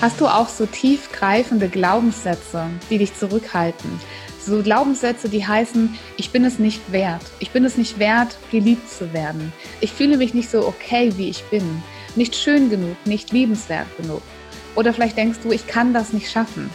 Hast 0.00 0.18
du 0.18 0.26
auch 0.28 0.48
so 0.48 0.64
tiefgreifende 0.64 1.68
Glaubenssätze, 1.68 2.64
die 2.88 2.96
dich 2.96 3.14
zurückhalten? 3.14 4.00
So 4.42 4.62
Glaubenssätze, 4.62 5.28
die 5.28 5.46
heißen, 5.46 5.94
ich 6.16 6.30
bin 6.30 6.42
es 6.46 6.58
nicht 6.58 6.80
wert. 6.90 7.20
Ich 7.38 7.50
bin 7.50 7.66
es 7.66 7.76
nicht 7.76 7.98
wert, 7.98 8.38
geliebt 8.50 8.88
zu 8.88 9.12
werden. 9.12 9.52
Ich 9.82 9.92
fühle 9.92 10.16
mich 10.16 10.32
nicht 10.32 10.50
so 10.50 10.66
okay, 10.66 11.12
wie 11.18 11.28
ich 11.28 11.44
bin. 11.50 11.82
Nicht 12.16 12.34
schön 12.34 12.70
genug, 12.70 12.96
nicht 13.04 13.30
liebenswert 13.32 13.94
genug. 13.98 14.22
Oder 14.74 14.94
vielleicht 14.94 15.18
denkst 15.18 15.40
du, 15.42 15.52
ich 15.52 15.66
kann 15.66 15.92
das 15.92 16.14
nicht 16.14 16.30
schaffen. 16.30 16.70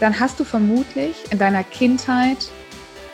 Dann 0.00 0.18
hast 0.18 0.40
du 0.40 0.44
vermutlich 0.44 1.14
in 1.30 1.38
deiner 1.38 1.62
Kindheit 1.62 2.50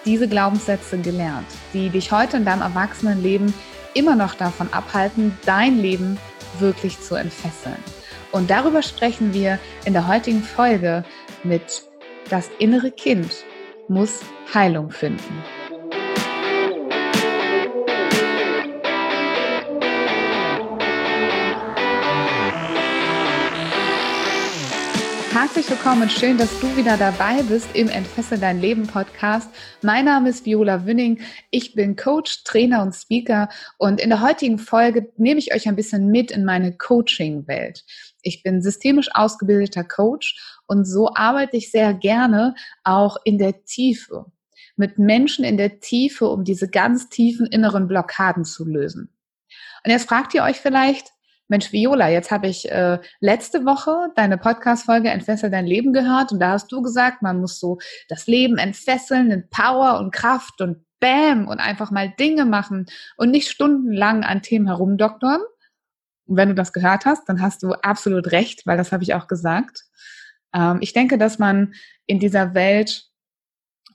diese 0.06 0.28
Glaubenssätze 0.28 0.96
gelernt, 0.96 1.46
die 1.74 1.90
dich 1.90 2.10
heute 2.10 2.38
in 2.38 2.46
deinem 2.46 2.62
Erwachsenenleben 2.62 3.52
immer 3.92 4.16
noch 4.16 4.34
davon 4.34 4.72
abhalten, 4.72 5.38
dein 5.44 5.78
Leben 5.78 6.16
wirklich 6.58 6.98
zu 7.02 7.16
entfesseln. 7.16 7.99
Und 8.32 8.50
darüber 8.50 8.82
sprechen 8.82 9.34
wir 9.34 9.58
in 9.84 9.92
der 9.92 10.06
heutigen 10.06 10.42
Folge 10.42 11.04
mit 11.42 11.82
Das 12.28 12.48
innere 12.58 12.92
Kind 12.92 13.44
muss 13.88 14.20
Heilung 14.54 14.90
finden. 14.90 15.42
Herzlich 25.32 25.70
willkommen 25.70 26.02
und 26.02 26.12
schön, 26.12 26.38
dass 26.38 26.60
du 26.60 26.76
wieder 26.76 26.96
dabei 26.96 27.42
bist 27.42 27.68
im 27.74 27.88
Entfessel 27.88 28.38
dein 28.38 28.60
Leben 28.60 28.86
Podcast. 28.86 29.50
Mein 29.82 30.04
Name 30.04 30.28
ist 30.28 30.44
Viola 30.44 30.86
Wünning. 30.86 31.20
Ich 31.50 31.74
bin 31.74 31.96
Coach, 31.96 32.44
Trainer 32.44 32.82
und 32.82 32.94
Speaker 32.94 33.48
und 33.78 34.00
in 34.00 34.10
der 34.10 34.20
heutigen 34.20 34.58
Folge 34.58 35.10
nehme 35.16 35.40
ich 35.40 35.54
euch 35.54 35.66
ein 35.66 35.76
bisschen 35.76 36.08
mit 36.08 36.30
in 36.30 36.44
meine 36.44 36.76
Coaching-Welt. 36.76 37.84
Ich 38.22 38.42
bin 38.42 38.62
systemisch 38.62 39.08
ausgebildeter 39.12 39.84
Coach 39.84 40.58
und 40.66 40.84
so 40.84 41.14
arbeite 41.14 41.56
ich 41.56 41.70
sehr 41.70 41.94
gerne 41.94 42.54
auch 42.84 43.16
in 43.24 43.38
der 43.38 43.64
Tiefe 43.64 44.26
mit 44.80 44.98
Menschen 44.98 45.44
in 45.44 45.58
der 45.58 45.78
Tiefe, 45.78 46.26
um 46.26 46.42
diese 46.42 46.68
ganz 46.68 47.08
tiefen 47.10 47.46
inneren 47.46 47.86
Blockaden 47.86 48.44
zu 48.44 48.64
lösen. 48.64 49.14
Und 49.84 49.90
jetzt 49.90 50.08
fragt 50.08 50.34
ihr 50.34 50.42
euch 50.42 50.58
vielleicht, 50.58 51.08
Mensch, 51.48 51.72
Viola, 51.72 52.08
jetzt 52.08 52.30
habe 52.30 52.46
ich 52.46 52.70
äh, 52.70 52.98
letzte 53.20 53.64
Woche 53.64 54.08
deine 54.14 54.38
Podcast-Folge 54.38 55.10
Entfessel 55.10 55.50
dein 55.50 55.66
Leben 55.66 55.92
gehört 55.92 56.32
und 56.32 56.38
da 56.38 56.52
hast 56.52 56.70
du 56.70 56.80
gesagt, 56.80 57.22
man 57.22 57.40
muss 57.40 57.58
so 57.58 57.78
das 58.08 58.26
Leben 58.26 58.56
entfesseln 58.56 59.30
in 59.30 59.50
Power 59.50 59.98
und 59.98 60.12
Kraft 60.12 60.60
und 60.60 60.84
Bam 61.00 61.48
und 61.48 61.58
einfach 61.58 61.90
mal 61.90 62.12
Dinge 62.18 62.44
machen 62.44 62.86
und 63.16 63.30
nicht 63.30 63.48
stundenlang 63.48 64.22
an 64.22 64.42
Themen 64.42 64.66
herumdoktern. 64.66 65.40
Und 66.30 66.36
wenn 66.36 66.48
du 66.48 66.54
das 66.54 66.72
gehört 66.72 67.06
hast, 67.06 67.28
dann 67.28 67.42
hast 67.42 67.64
du 67.64 67.72
absolut 67.72 68.30
recht, 68.30 68.64
weil 68.64 68.76
das 68.76 68.92
habe 68.92 69.02
ich 69.02 69.14
auch 69.14 69.26
gesagt. 69.26 69.82
Ähm, 70.54 70.78
ich 70.80 70.92
denke, 70.92 71.18
dass 71.18 71.40
man 71.40 71.74
in 72.06 72.20
dieser 72.20 72.54
Welt 72.54 73.06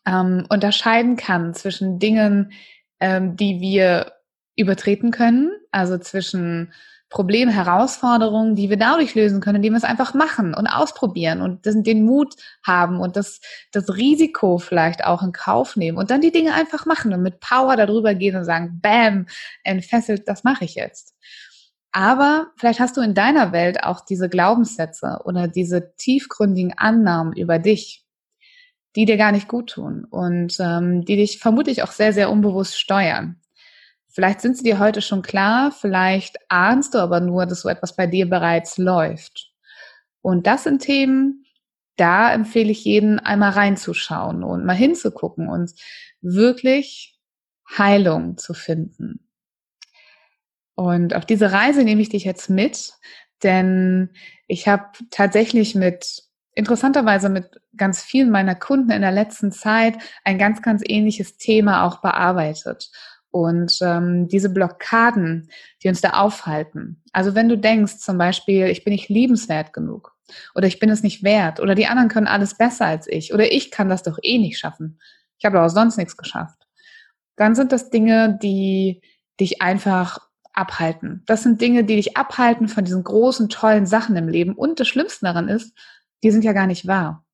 ähm, 0.06 0.46
unterscheiden 0.50 1.16
kann 1.16 1.54
zwischen 1.54 1.98
Dingen, 1.98 2.52
ähm, 3.00 3.38
die 3.38 3.62
wir 3.62 4.12
übertreten 4.58 5.12
können, 5.12 5.52
also 5.72 5.98
zwischen 5.98 6.74
Probleme, 7.10 7.54
Herausforderungen, 7.54 8.56
die 8.56 8.70
wir 8.70 8.76
dadurch 8.76 9.16
lösen 9.16 9.40
können, 9.40 9.58
indem 9.58 9.72
wir 9.72 9.78
es 9.78 9.84
einfach 9.86 10.14
machen 10.14 10.54
und 10.54 10.68
ausprobieren 10.68 11.42
und 11.42 11.62
den 11.64 12.04
Mut 12.04 12.36
haben 12.66 13.00
und 13.00 13.16
das, 13.16 13.40
das 13.72 13.96
Risiko 13.96 14.58
vielleicht 14.58 15.06
auch 15.06 15.24
in 15.24 15.32
Kauf 15.32 15.78
nehmen 15.78 15.98
und 15.98 16.12
dann 16.12 16.20
die 16.20 16.34
Dinge 16.34 16.54
einfach 16.54 16.86
machen 16.86 17.14
und 17.14 17.22
mit 17.22 17.40
Power 17.40 17.78
darüber 17.78 18.14
gehen 18.14 18.36
und 18.36 18.44
sagen, 18.44 18.82
bam, 18.82 19.28
entfesselt, 19.64 20.28
das 20.28 20.44
mache 20.44 20.66
ich 20.66 20.76
jetzt. 20.76 21.16
Aber 21.98 22.52
vielleicht 22.58 22.82
hast 22.82 22.98
du 22.98 23.02
in 23.02 23.14
deiner 23.14 23.54
Welt 23.54 23.86
auch 23.86 24.02
diese 24.02 24.28
Glaubenssätze 24.28 25.22
oder 25.24 25.48
diese 25.48 25.96
tiefgründigen 25.96 26.78
Annahmen 26.78 27.32
über 27.32 27.58
dich, 27.58 28.06
die 28.98 29.06
dir 29.06 29.16
gar 29.16 29.32
nicht 29.32 29.48
gut 29.48 29.70
tun 29.70 30.04
und 30.04 30.58
ähm, 30.60 31.06
die 31.06 31.16
dich 31.16 31.40
vermutlich 31.40 31.84
auch 31.84 31.94
sehr, 31.94 32.12
sehr 32.12 32.30
unbewusst 32.30 32.78
steuern. 32.78 33.40
Vielleicht 34.10 34.42
sind 34.42 34.58
sie 34.58 34.66
dir 34.66 34.78
heute 34.78 35.02
schon 35.02 35.22
klar, 35.22 35.72
vielleicht 35.72 36.36
ahnst 36.50 36.96
du 36.96 36.98
aber 36.98 37.22
nur, 37.22 37.46
dass 37.46 37.62
so 37.62 37.70
etwas 37.70 37.96
bei 37.96 38.08
dir 38.08 38.30
bereits 38.30 38.78
läuft. 38.78 39.54
Und 40.22 40.48
das 40.48 40.66
sind 40.66 40.82
Themen, 40.82 41.46
da 41.96 42.34
empfehle 42.34 42.72
ich 42.72 42.84
jeden 42.84 43.20
einmal 43.20 43.52
reinzuschauen 43.52 44.44
und 44.44 44.66
mal 44.66 44.76
hinzugucken 44.76 45.48
und 45.48 45.72
wirklich 46.20 47.18
Heilung 47.78 48.38
zu 48.38 48.54
finden. 48.54 49.25
Und 50.76 51.16
auf 51.16 51.26
diese 51.26 51.52
Reise 51.52 51.84
nehme 51.84 52.02
ich 52.02 52.10
dich 52.10 52.26
jetzt 52.26 52.50
mit, 52.50 52.94
denn 53.44 54.10
ich 54.48 54.68
habe 54.68 54.86
tatsächlich 55.10 55.76
mit 55.76 56.24
interessanterweise 56.54 57.30
mit 57.30 57.62
ganz 57.76 58.02
vielen 58.02 58.32
meiner 58.32 58.56
Kunden 58.56 58.92
in 58.92 59.02
der 59.02 59.12
letzten 59.12 59.52
Zeit 59.52 59.98
ein 60.24 60.38
ganz, 60.38 60.62
ganz 60.62 60.82
ähnliches 60.86 61.38
Thema 61.38 61.86
auch 61.86 62.02
bearbeitet. 62.02 62.92
Und 63.32 63.80
ähm, 63.82 64.30
diese 64.30 64.50
Blockaden, 64.50 65.50
die 65.84 65.90
uns 65.90 66.00
da 66.00 66.12
aufhalten. 66.12 67.04
Also 67.12 67.36
wenn 67.36 67.50
du 67.50 67.58
denkst 67.58 67.98
zum 67.98 68.18
Beispiel, 68.18 68.68
ich 68.68 68.86
bin 68.86 68.94
nicht 68.94 69.10
liebenswert 69.10 69.74
genug 69.74 70.16
oder 70.56 70.68
ich 70.68 70.80
bin 70.80 70.90
es 70.90 71.04
nicht 71.04 71.22
wert 71.22 71.60
oder 71.60 71.76
die 71.76 71.88
anderen 71.88 72.08
können 72.08 72.28
alles 72.28 72.58
besser 72.58 72.86
als 72.86 73.08
ich 73.08 73.34
oder 73.34 73.52
ich 73.52 73.72
kann 73.72 73.90
das 73.90 74.04
doch 74.04 74.18
eh 74.22 74.38
nicht 74.38 74.58
schaffen. 74.58 75.00
Ich 75.38 75.44
habe 75.44 75.62
auch 75.62 75.68
sonst 75.68 75.98
nichts 75.98 76.16
geschafft. 76.16 76.66
Dann 77.36 77.56
sind 77.56 77.74
das 77.74 77.90
Dinge, 77.90 78.40
die 78.42 79.02
dich 79.38 79.62
einfach 79.62 80.25
abhalten. 80.56 81.24
Das 81.26 81.44
sind 81.44 81.62
Dinge, 81.62 81.84
die 81.84 81.96
dich 81.96 82.18
abhalten 82.18 82.68
von 82.68 82.86
diesen 82.86 83.04
großen, 83.04 83.50
tollen 83.50 83.86
Sachen 83.86 84.16
im 84.16 84.28
Leben. 84.28 84.54
Und 84.54 84.80
das 84.80 84.88
Schlimmste 84.88 85.26
daran 85.26 85.48
ist, 85.48 85.78
die 86.24 86.32
sind 86.32 86.44
ja 86.44 86.54
gar 86.54 86.68
nicht 86.68 86.88
wahr. 86.88 87.26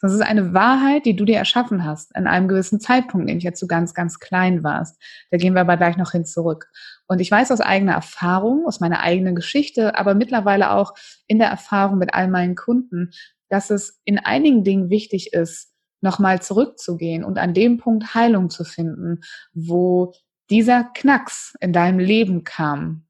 Das 0.00 0.12
ist 0.12 0.22
eine 0.22 0.54
Wahrheit, 0.54 1.04
die 1.04 1.14
du 1.14 1.24
dir 1.24 1.36
erschaffen 1.36 1.84
hast, 1.84 2.16
in 2.16 2.26
einem 2.26 2.48
gewissen 2.48 2.80
Zeitpunkt, 2.80 3.26
nämlich 3.26 3.46
als 3.46 3.60
du 3.60 3.66
ganz, 3.66 3.94
ganz 3.94 4.18
klein 4.18 4.64
warst. 4.64 5.00
Da 5.30 5.36
gehen 5.36 5.54
wir 5.54 5.60
aber 5.60 5.76
gleich 5.76 5.96
noch 5.96 6.12
hin 6.12 6.24
zurück. 6.24 6.70
Und 7.06 7.20
ich 7.20 7.30
weiß 7.30 7.50
aus 7.50 7.60
eigener 7.60 7.92
Erfahrung, 7.92 8.66
aus 8.66 8.80
meiner 8.80 9.00
eigenen 9.00 9.34
Geschichte, 9.34 9.98
aber 9.98 10.14
mittlerweile 10.14 10.72
auch 10.72 10.94
in 11.26 11.38
der 11.38 11.48
Erfahrung 11.48 11.98
mit 11.98 12.14
all 12.14 12.28
meinen 12.28 12.54
Kunden, 12.54 13.10
dass 13.48 13.70
es 13.70 14.00
in 14.04 14.18
einigen 14.18 14.64
Dingen 14.64 14.90
wichtig 14.90 15.32
ist, 15.32 15.72
nochmal 16.00 16.40
zurückzugehen 16.40 17.24
und 17.24 17.38
an 17.38 17.54
dem 17.54 17.78
Punkt 17.78 18.14
Heilung 18.14 18.50
zu 18.50 18.64
finden, 18.64 19.20
wo 19.52 20.14
dieser 20.50 20.84
Knacks 20.94 21.54
in 21.60 21.72
deinem 21.72 21.98
Leben 21.98 22.44
kam, 22.44 23.06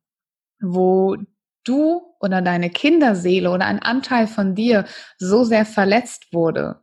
wo 0.61 1.17
du 1.65 2.15
oder 2.21 2.43
deine 2.43 2.71
Kinderseele 2.71 3.51
oder 3.51 3.67
ein 3.67 3.81
Anteil 3.81 4.27
von 4.27 4.55
dir 4.55 4.87
so 5.19 5.45
sehr 5.45 5.65
verletzt 5.65 6.33
wurde, 6.33 6.81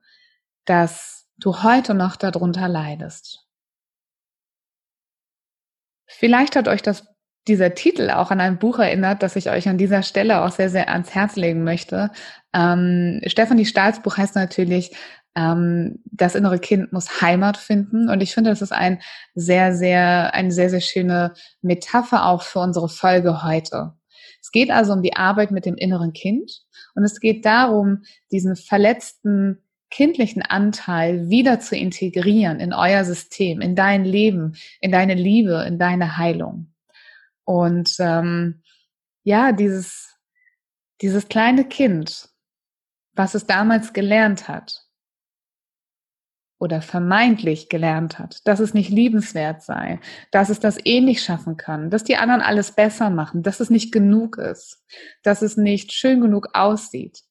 dass 0.65 1.27
du 1.37 1.63
heute 1.63 1.93
noch 1.93 2.15
darunter 2.15 2.67
leidest. 2.67 3.45
Vielleicht 6.07 6.55
hat 6.55 6.67
euch 6.67 6.81
das, 6.81 7.07
dieser 7.47 7.75
Titel 7.75 8.09
auch 8.09 8.31
an 8.31 8.39
ein 8.39 8.59
Buch 8.59 8.79
erinnert, 8.79 9.21
das 9.21 9.35
ich 9.35 9.49
euch 9.49 9.67
an 9.67 9.77
dieser 9.77 10.03
Stelle 10.03 10.43
auch 10.43 10.51
sehr, 10.51 10.69
sehr 10.69 10.89
ans 10.89 11.13
Herz 11.13 11.35
legen 11.35 11.63
möchte. 11.63 12.11
Ähm, 12.53 13.21
Stefanie 13.25 13.65
Stahls 13.65 14.01
Buch 14.01 14.17
heißt 14.17 14.35
natürlich 14.35 14.95
ähm, 15.35 16.01
Das 16.05 16.35
innere 16.35 16.59
Kind 16.59 16.93
muss 16.93 17.21
Heimat 17.21 17.57
finden. 17.57 18.09
Und 18.09 18.21
ich 18.21 18.33
finde, 18.33 18.49
das 18.49 18.61
ist 18.61 18.71
ein 18.71 19.01
sehr, 19.33 19.75
sehr, 19.75 20.33
eine 20.33 20.51
sehr, 20.51 20.69
sehr 20.69 20.81
schöne 20.81 21.33
Metapher 21.61 22.25
auch 22.25 22.41
für 22.41 22.59
unsere 22.59 22.89
Folge 22.89 23.43
heute. 23.43 23.93
Es 24.41 24.51
geht 24.51 24.69
also 24.69 24.93
um 24.93 25.01
die 25.01 25.15
Arbeit 25.15 25.51
mit 25.51 25.65
dem 25.65 25.75
inneren 25.75 26.13
Kind 26.13 26.61
und 26.93 27.03
es 27.03 27.19
geht 27.19 27.45
darum, 27.45 28.03
diesen 28.31 28.55
verletzten 28.55 29.63
kindlichen 29.89 30.41
Anteil 30.41 31.29
wieder 31.29 31.59
zu 31.59 31.75
integrieren 31.75 32.59
in 32.59 32.73
euer 32.73 33.03
System, 33.05 33.61
in 33.61 33.75
dein 33.75 34.05
Leben, 34.05 34.55
in 34.81 34.91
deine 34.91 35.15
Liebe, 35.15 35.65
in 35.67 35.79
deine 35.79 36.17
Heilung. 36.17 36.73
Und 37.43 37.95
ähm, 37.99 38.61
ja, 39.23 39.51
dieses, 39.51 40.15
dieses 41.01 41.27
kleine 41.27 41.65
Kind, 41.65 42.29
was 43.13 43.33
es 43.35 43.45
damals 43.45 43.93
gelernt 43.93 44.47
hat, 44.47 44.84
oder 46.65 46.81
vermeintlich 46.81 47.69
gelernt 47.69 48.19
hat, 48.19 48.45
dass 48.47 48.59
es 48.59 48.73
nicht 48.73 48.89
liebenswert 48.89 49.61
sei, 49.61 49.99
dass 50.31 50.49
es 50.49 50.59
das 50.59 50.77
eh 50.83 50.99
nicht 50.99 51.23
schaffen 51.23 51.55
kann, 51.57 51.89
dass 51.91 52.03
die 52.03 52.17
anderen 52.17 52.41
alles 52.41 52.73
besser 52.73 53.09
machen, 53.09 53.43
dass 53.43 53.59
es 53.61 53.69
nicht 53.69 53.93
genug 53.93 54.37
ist, 54.37 54.83
dass 55.23 55.41
es 55.41 55.55
nicht 55.57 55.93
schön 55.93 56.19
genug 56.21 56.49
aussieht. 56.53 57.21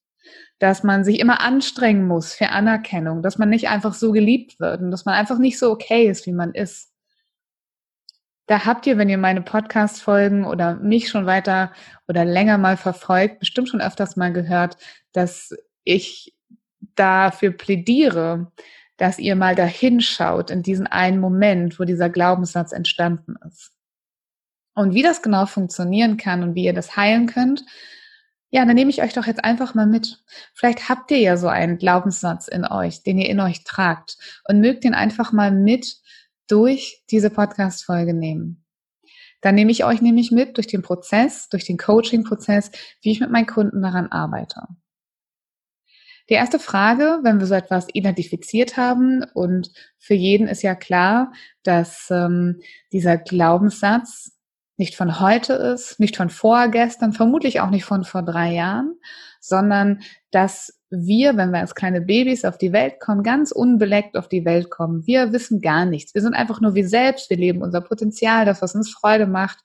dass 0.59 0.83
man 0.83 1.03
sich 1.03 1.19
immer 1.19 1.41
anstrengen 1.41 2.07
muss 2.07 2.33
für 2.33 2.49
Anerkennung, 2.49 3.21
dass 3.21 3.37
man 3.37 3.49
nicht 3.49 3.67
einfach 3.69 3.93
so 3.93 4.11
geliebt 4.11 4.59
wird 4.59 4.81
und 4.81 4.91
dass 4.91 5.05
man 5.05 5.15
einfach 5.15 5.37
nicht 5.37 5.59
so 5.59 5.71
okay 5.71 6.07
ist, 6.07 6.25
wie 6.25 6.31
man 6.31 6.53
ist. 6.53 6.91
Da 8.47 8.65
habt 8.65 8.85
ihr, 8.87 8.97
wenn 8.97 9.09
ihr 9.09 9.17
meine 9.17 9.41
Podcast-Folgen 9.41 10.45
oder 10.45 10.75
mich 10.75 11.09
schon 11.09 11.25
weiter 11.25 11.73
oder 12.07 12.23
länger 12.25 12.57
mal 12.57 12.77
verfolgt, 12.77 13.39
bestimmt 13.39 13.69
schon 13.69 13.81
öfters 13.81 14.15
mal 14.15 14.31
gehört, 14.31 14.77
dass 15.13 15.53
ich 15.83 16.35
dafür 16.95 17.51
plädiere, 17.51 18.51
dass 18.97 19.19
ihr 19.19 19.35
mal 19.35 19.55
dahin 19.55 20.01
schaut 20.01 20.49
in 20.49 20.63
diesen 20.63 20.87
einen 20.87 21.19
Moment, 21.19 21.79
wo 21.79 21.83
dieser 21.83 22.09
Glaubenssatz 22.09 22.71
entstanden 22.71 23.35
ist. 23.47 23.71
Und 24.73 24.93
wie 24.93 25.03
das 25.03 25.21
genau 25.21 25.45
funktionieren 25.45 26.17
kann 26.17 26.43
und 26.43 26.55
wie 26.55 26.65
ihr 26.65 26.73
das 26.73 26.97
heilen 26.97 27.27
könnt, 27.27 27.63
ja, 28.51 28.65
dann 28.65 28.75
nehme 28.75 28.89
ich 28.89 29.01
euch 29.01 29.13
doch 29.13 29.25
jetzt 29.25 29.43
einfach 29.43 29.73
mal 29.73 29.87
mit. 29.87 30.23
Vielleicht 30.53 30.87
habt 30.87 31.11
ihr 31.11 31.19
ja 31.19 31.35
so 31.35 31.47
einen 31.47 31.77
Glaubenssatz 31.77 32.47
in 32.47 32.65
euch, 32.65 33.03
den 33.03 33.17
ihr 33.17 33.29
in 33.29 33.39
euch 33.39 33.63
tragt 33.63 34.17
und 34.47 34.61
mögt 34.61 34.83
den 34.83 34.93
einfach 34.93 35.33
mal 35.33 35.51
mit 35.51 35.97
durch 36.47 37.03
diese 37.09 37.29
Podcast-Folge 37.29 38.13
nehmen. 38.13 38.65
Dann 39.41 39.55
nehme 39.55 39.71
ich 39.71 39.83
euch 39.83 40.01
nämlich 40.01 40.31
mit 40.31 40.57
durch 40.57 40.67
den 40.67 40.81
Prozess, 40.81 41.49
durch 41.49 41.65
den 41.65 41.77
Coaching-Prozess, 41.77 42.71
wie 43.01 43.11
ich 43.11 43.19
mit 43.19 43.29
meinen 43.29 43.45
Kunden 43.45 43.81
daran 43.81 44.07
arbeite. 44.07 44.61
Die 46.29 46.33
erste 46.33 46.59
Frage, 46.59 47.19
wenn 47.21 47.39
wir 47.39 47.45
so 47.45 47.53
etwas 47.53 47.87
identifiziert 47.93 48.77
haben 48.77 49.23
und 49.33 49.71
für 49.99 50.15
jeden 50.15 50.47
ist 50.47 50.63
ja 50.63 50.73
klar, 50.73 51.33
dass 51.63 52.07
ähm, 52.09 52.61
dieser 52.91 53.17
Glaubenssatz 53.17 54.31
nicht 54.77 54.95
von 54.95 55.19
heute 55.19 55.53
ist, 55.53 55.99
nicht 55.99 56.17
von 56.17 56.29
vorgestern, 56.29 57.13
vermutlich 57.13 57.61
auch 57.61 57.69
nicht 57.69 57.85
von 57.85 58.03
vor 58.03 58.23
drei 58.23 58.53
Jahren, 58.53 58.95
sondern 59.39 60.01
dass 60.31 60.81
wir, 60.89 61.37
wenn 61.37 61.51
wir 61.51 61.59
als 61.59 61.75
kleine 61.75 62.01
Babys 62.01 62.45
auf 62.45 62.57
die 62.57 62.73
Welt 62.73 62.99
kommen, 62.99 63.23
ganz 63.23 63.51
unbeleckt 63.51 64.17
auf 64.17 64.27
die 64.27 64.45
Welt 64.45 64.69
kommen. 64.69 65.05
Wir 65.05 65.31
wissen 65.31 65.61
gar 65.61 65.85
nichts. 65.85 66.13
Wir 66.13 66.21
sind 66.21 66.33
einfach 66.33 66.61
nur 66.61 66.75
wir 66.75 66.87
selbst. 66.87 67.29
Wir 67.29 67.37
leben 67.37 67.61
unser 67.61 67.81
Potenzial, 67.81 68.45
das, 68.45 68.61
was 68.61 68.75
uns 68.75 68.91
Freude 68.91 69.27
macht. 69.27 69.59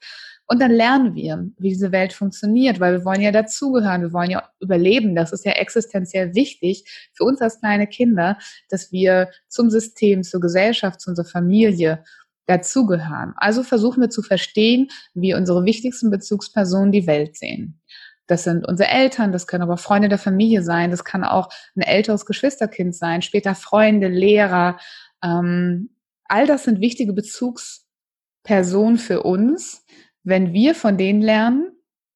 Und 0.51 0.61
dann 0.61 0.73
lernen 0.73 1.15
wir, 1.15 1.49
wie 1.59 1.69
diese 1.69 1.93
Welt 1.93 2.13
funktioniert, 2.13 2.81
weil 2.81 2.93
wir 2.93 3.05
wollen 3.05 3.21
ja 3.21 3.31
dazugehören, 3.31 4.03
wir 4.03 4.13
wollen 4.13 4.33
ja 4.33 4.51
überleben. 4.59 5.15
Das 5.15 5.31
ist 5.31 5.45
ja 5.45 5.53
existenziell 5.53 6.35
wichtig 6.35 7.11
für 7.13 7.23
uns 7.23 7.41
als 7.41 7.61
kleine 7.61 7.87
Kinder, 7.87 8.37
dass 8.69 8.91
wir 8.91 9.31
zum 9.47 9.71
System, 9.71 10.25
zur 10.25 10.41
Gesellschaft, 10.41 11.01
zu 11.01 11.11
unserer 11.11 11.27
Familie 11.27 12.03
dazugehören. 12.47 13.33
Also 13.37 13.63
versuchen 13.63 14.01
wir 14.01 14.11
zu 14.11 14.23
verstehen, 14.23 14.89
wie 15.15 15.35
unsere 15.35 15.65
wichtigsten 15.65 16.11
Bezugspersonen 16.11 16.91
die 16.91 17.07
Welt 17.07 17.37
sehen. 17.37 17.81
Das 18.27 18.43
sind 18.43 18.67
unsere 18.67 18.89
Eltern, 18.89 19.31
das 19.31 19.47
können 19.47 19.63
aber 19.63 19.77
Freunde 19.77 20.09
der 20.09 20.19
Familie 20.19 20.65
sein, 20.65 20.91
das 20.91 21.05
kann 21.05 21.23
auch 21.23 21.49
ein 21.77 21.83
älteres 21.83 22.27
Geschwisterkind 22.27 22.97
sein, 22.97 23.23
später 23.23 23.55
Freunde, 23.55 24.09
Lehrer. 24.09 24.81
Ähm, 25.23 25.91
all 26.25 26.49
das 26.49 26.65
sind 26.65 26.81
wichtige 26.81 27.13
Bezugspersonen 27.13 28.99
für 28.99 29.23
uns, 29.23 29.85
wenn 30.23 30.53
wir 30.53 30.75
von 30.75 30.97
denen 30.99 31.23
lernen, 31.23 31.73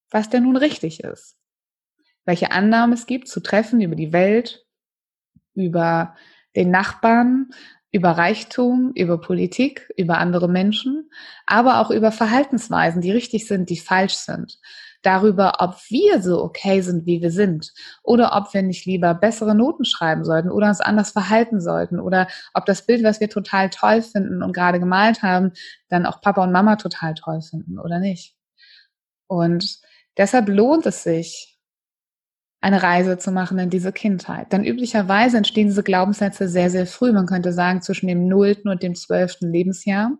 was 0.09 0.29
denn 0.29 0.43
nun 0.43 0.57
richtig 0.57 1.03
ist. 1.03 1.37
Welche 2.25 2.51
Annahmen 2.51 2.93
es 2.93 3.05
gibt 3.05 3.27
zu 3.27 3.39
treffen 3.39 3.81
über 3.81 3.95
die 3.95 4.13
Welt, 4.13 4.65
über 5.53 6.15
den 6.55 6.71
Nachbarn, 6.71 7.49
über 7.91 8.11
Reichtum, 8.11 8.91
über 8.95 9.19
Politik, 9.21 9.89
über 9.95 10.17
andere 10.17 10.49
Menschen, 10.49 11.09
aber 11.45 11.79
auch 11.79 11.91
über 11.91 12.11
Verhaltensweisen, 12.11 13.01
die 13.01 13.11
richtig 13.11 13.47
sind, 13.47 13.69
die 13.69 13.77
falsch 13.77 14.15
sind. 14.15 14.59
Darüber, 15.05 15.57
ob 15.59 15.75
wir 15.89 16.21
so 16.21 16.43
okay 16.43 16.81
sind, 16.81 17.05
wie 17.05 17.21
wir 17.21 17.29
sind, 17.29 17.73
oder 18.01 18.35
ob 18.35 18.53
wir 18.53 18.63
nicht 18.63 18.85
lieber 18.85 19.13
bessere 19.13 19.53
Noten 19.53 19.85
schreiben 19.85 20.23
sollten 20.25 20.49
oder 20.49 20.67
uns 20.67 20.81
anders 20.81 21.11
verhalten 21.11 21.61
sollten, 21.61 21.99
oder 21.99 22.27
ob 22.55 22.65
das 22.65 22.85
Bild, 22.87 23.03
was 23.03 23.19
wir 23.19 23.29
total 23.29 23.69
toll 23.69 24.01
finden 24.01 24.41
und 24.41 24.53
gerade 24.53 24.79
gemalt 24.79 25.21
haben, 25.21 25.51
dann 25.89 26.07
auch 26.07 26.21
Papa 26.21 26.43
und 26.43 26.51
Mama 26.51 26.75
total 26.77 27.13
toll 27.13 27.41
finden 27.41 27.77
oder 27.77 27.99
nicht. 27.99 28.35
Und 29.27 29.79
deshalb 30.17 30.49
lohnt 30.49 30.87
es 30.87 31.03
sich, 31.03 31.55
eine 32.65 32.81
Reise 32.81 33.19
zu 33.19 33.31
machen 33.31 33.59
in 33.59 33.69
diese 33.69 33.91
Kindheit. 33.91 34.51
Dann 34.51 34.63
üblicherweise 34.63 35.37
entstehen 35.37 35.67
diese 35.67 35.83
Glaubenssätze 35.83 36.47
sehr, 36.49 36.71
sehr 36.71 36.87
früh. 36.87 37.11
Man 37.11 37.27
könnte 37.27 37.53
sagen 37.53 37.83
zwischen 37.83 38.07
dem 38.07 38.27
nullten 38.27 38.71
und 38.71 38.81
dem 38.81 38.95
zwölften 38.95 39.51
Lebensjahr. 39.51 40.17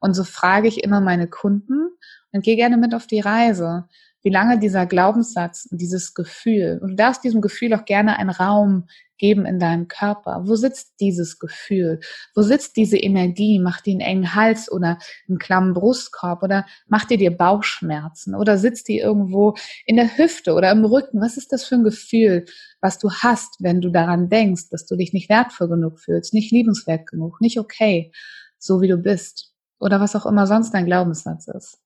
Und 0.00 0.14
so 0.14 0.24
frage 0.24 0.66
ich 0.66 0.82
immer 0.82 1.00
meine 1.00 1.28
Kunden 1.28 1.90
und 2.32 2.42
gehe 2.42 2.56
gerne 2.56 2.78
mit 2.78 2.96
auf 2.96 3.06
die 3.06 3.20
Reise 3.20 3.88
wie 4.24 4.30
lange 4.30 4.58
dieser 4.58 4.86
Glaubenssatz, 4.86 5.68
dieses 5.70 6.14
Gefühl, 6.14 6.80
und 6.82 6.92
du 6.92 6.96
darfst 6.96 7.22
diesem 7.22 7.42
Gefühl 7.42 7.74
auch 7.74 7.84
gerne 7.84 8.18
einen 8.18 8.30
Raum 8.30 8.86
geben 9.18 9.46
in 9.46 9.58
deinem 9.58 9.86
Körper. 9.86 10.42
Wo 10.46 10.56
sitzt 10.56 10.94
dieses 10.98 11.38
Gefühl? 11.38 12.00
Wo 12.34 12.42
sitzt 12.42 12.76
diese 12.76 12.96
Energie? 12.96 13.60
Macht 13.60 13.86
die 13.86 13.92
einen 13.92 14.00
engen 14.00 14.34
Hals 14.34 14.72
oder 14.72 14.98
einen 15.28 15.38
klammen 15.38 15.74
Brustkorb 15.74 16.42
oder 16.42 16.66
macht 16.88 17.10
die 17.10 17.16
dir 17.16 17.36
Bauchschmerzen 17.36 18.34
oder 18.34 18.58
sitzt 18.58 18.88
die 18.88 18.98
irgendwo 18.98 19.54
in 19.86 19.96
der 19.96 20.16
Hüfte 20.16 20.54
oder 20.54 20.72
im 20.72 20.84
Rücken? 20.84 21.20
Was 21.20 21.36
ist 21.36 21.52
das 21.52 21.64
für 21.64 21.76
ein 21.76 21.84
Gefühl, 21.84 22.46
was 22.80 22.98
du 22.98 23.10
hast, 23.10 23.56
wenn 23.60 23.80
du 23.80 23.90
daran 23.90 24.30
denkst, 24.30 24.70
dass 24.70 24.86
du 24.86 24.96
dich 24.96 25.12
nicht 25.12 25.28
wertvoll 25.28 25.68
genug 25.68 26.00
fühlst, 26.00 26.34
nicht 26.34 26.50
liebenswert 26.50 27.06
genug, 27.06 27.40
nicht 27.40 27.58
okay, 27.58 28.10
so 28.58 28.80
wie 28.80 28.88
du 28.88 28.96
bist 28.96 29.52
oder 29.78 30.00
was 30.00 30.16
auch 30.16 30.26
immer 30.26 30.46
sonst 30.46 30.72
dein 30.72 30.86
Glaubenssatz 30.86 31.46
ist? 31.48 31.83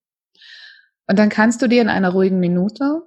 Und 1.09 1.19
dann 1.19 1.31
kannst 1.31 1.61
du 1.63 1.67
dir 1.67 1.83
in 1.83 1.89
einer 1.89 2.11
ruhigen 2.11 2.39
Minute, 2.39 3.03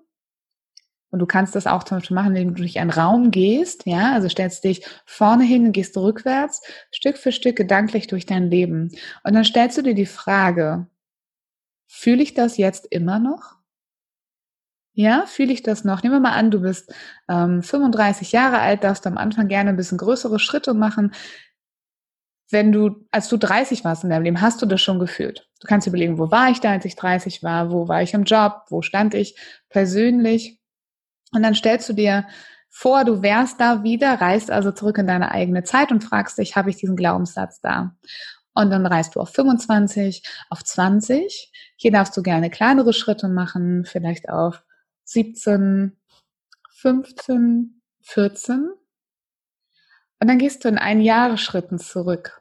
und 1.12 1.20
du 1.20 1.26
kannst 1.26 1.56
das 1.56 1.68
auch 1.68 1.84
zum 1.84 1.98
Beispiel 1.98 2.16
machen, 2.16 2.36
indem 2.36 2.56
du 2.56 2.62
durch 2.62 2.80
einen 2.80 2.90
Raum 2.90 3.32
gehst, 3.32 3.86
ja, 3.86 4.14
also 4.14 4.30
stellst 4.30 4.64
dich 4.64 4.86
vorne 5.06 5.44
hin 5.44 5.68
und 5.68 5.72
gehst 5.74 5.98
rückwärts, 5.98 6.62
Stück 6.92 7.18
für 7.18 7.34
Stück 7.34 7.58
gedanklich 7.58 8.08
durch 8.08 8.26
dein 8.26 8.50
Leben. 8.50 8.92
Und 9.24 9.34
dann 9.34 9.44
stellst 9.44 9.78
du 9.78 9.82
dir 9.82 9.94
die 9.94 10.06
Frage, 10.06 10.88
fühle 11.86 12.24
ich 12.24 12.34
das 12.34 12.58
jetzt 12.58 12.88
immer 12.90 13.20
noch? 13.20 13.58
Ja, 14.94 15.26
fühle 15.26 15.52
ich 15.52 15.64
das 15.64 15.84
noch? 15.84 16.02
Nehmen 16.02 16.16
wir 16.16 16.20
mal 16.22 16.34
an, 16.34 16.52
du 16.52 16.62
bist 16.62 16.94
ähm, 17.30 17.62
35 17.62 18.32
Jahre 18.32 18.60
alt, 18.60 18.84
darfst 18.84 19.06
am 19.06 19.18
Anfang 19.18 19.50
gerne 19.50 19.70
ein 19.70 19.78
bisschen 19.78 19.98
größere 19.98 20.40
Schritte 20.40 20.74
machen 20.74 21.14
wenn 22.52 22.72
du, 22.72 23.06
als 23.12 23.30
du 23.30 23.38
30 23.38 23.84
warst 23.84 24.04
in 24.04 24.10
deinem 24.10 24.24
Leben, 24.24 24.42
hast 24.42 24.62
du 24.62 24.66
das 24.66 24.82
schon 24.82 25.00
gefühlt. 25.00 25.48
Du 25.60 25.68
kannst 25.68 25.88
überlegen, 25.88 26.18
wo 26.18 26.32
war 26.32 26.50
ich 26.50 26.60
da, 26.60 26.72
als 26.72 26.86
ich 26.86 26.96
30 26.96 27.44
war, 27.44 27.72
wo 27.72 27.88
war 27.88 28.02
ich 28.02 28.14
im 28.14 28.24
Job, 28.24 28.66
wo 28.70 28.82
stand 28.82 29.14
ich 29.14 29.36
persönlich. 29.70 30.60
Und 31.34 31.44
dann 31.44 31.56
stellst 31.56 31.88
du 31.90 31.94
dir 31.94 32.28
vor, 32.70 33.04
du 33.04 33.22
wärst 33.22 33.60
da 33.60 33.84
wieder, 33.84 34.20
reist 34.22 34.50
also 34.50 34.72
zurück 34.72 34.98
in 34.98 35.08
deine 35.08 35.32
eigene 35.32 35.64
Zeit 35.64 35.92
und 35.92 36.04
fragst 36.04 36.38
dich, 36.38 36.56
habe 36.56 36.70
ich 36.70 36.78
diesen 36.78 36.96
Glaubenssatz 36.96 37.62
da? 37.62 37.96
Und 38.54 38.70
dann 38.70 38.86
reist 38.86 39.16
du 39.16 39.22
auf 39.22 39.30
25, 39.30 40.24
auf 40.50 40.64
20. 40.64 41.52
Hier 41.78 41.92
darfst 41.92 42.16
du 42.18 42.22
gerne 42.22 42.50
kleinere 42.50 42.94
Schritte 42.94 43.30
machen, 43.30 43.86
vielleicht 43.86 44.30
auf 44.30 44.64
17, 45.06 45.98
15, 46.70 47.82
14. 48.02 48.72
Und 50.20 50.28
dann 50.28 50.38
gehst 50.38 50.64
du 50.64 50.70
in 50.70 50.78
einen 50.78 51.02
Jahresschritten 51.02 51.80
zurück. 51.80 52.41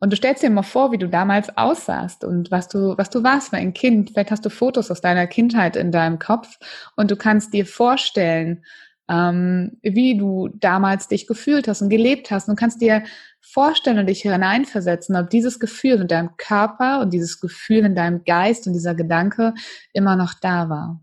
Und 0.00 0.10
du 0.12 0.16
stellst 0.16 0.42
dir 0.42 0.50
mal 0.50 0.62
vor, 0.62 0.92
wie 0.92 0.98
du 0.98 1.08
damals 1.08 1.56
aussahst 1.58 2.24
und 2.24 2.50
was 2.50 2.68
du, 2.68 2.96
was 2.96 3.10
du 3.10 3.22
warst 3.22 3.50
für 3.50 3.56
ein 3.56 3.74
Kind. 3.74 4.10
Vielleicht 4.10 4.30
hast 4.30 4.44
du 4.44 4.50
Fotos 4.50 4.90
aus 4.90 5.02
deiner 5.02 5.26
Kindheit 5.26 5.76
in 5.76 5.92
deinem 5.92 6.18
Kopf 6.18 6.58
und 6.96 7.10
du 7.10 7.16
kannst 7.16 7.52
dir 7.52 7.66
vorstellen, 7.66 8.64
ähm, 9.10 9.76
wie 9.82 10.16
du 10.16 10.48
damals 10.54 11.08
dich 11.08 11.26
gefühlt 11.26 11.68
hast 11.68 11.82
und 11.82 11.90
gelebt 11.90 12.30
hast. 12.30 12.48
Und 12.48 12.56
du 12.58 12.60
kannst 12.60 12.80
dir 12.80 13.02
vorstellen 13.40 13.98
und 13.98 14.06
dich 14.06 14.22
hineinversetzen, 14.22 15.16
ob 15.16 15.28
dieses 15.28 15.58
Gefühl 15.58 16.00
in 16.00 16.08
deinem 16.08 16.36
Körper 16.38 17.00
und 17.00 17.12
dieses 17.12 17.40
Gefühl 17.40 17.84
in 17.84 17.94
deinem 17.94 18.24
Geist 18.24 18.66
und 18.66 18.72
dieser 18.72 18.94
Gedanke 18.94 19.52
immer 19.92 20.16
noch 20.16 20.32
da 20.32 20.70
war. 20.70 21.00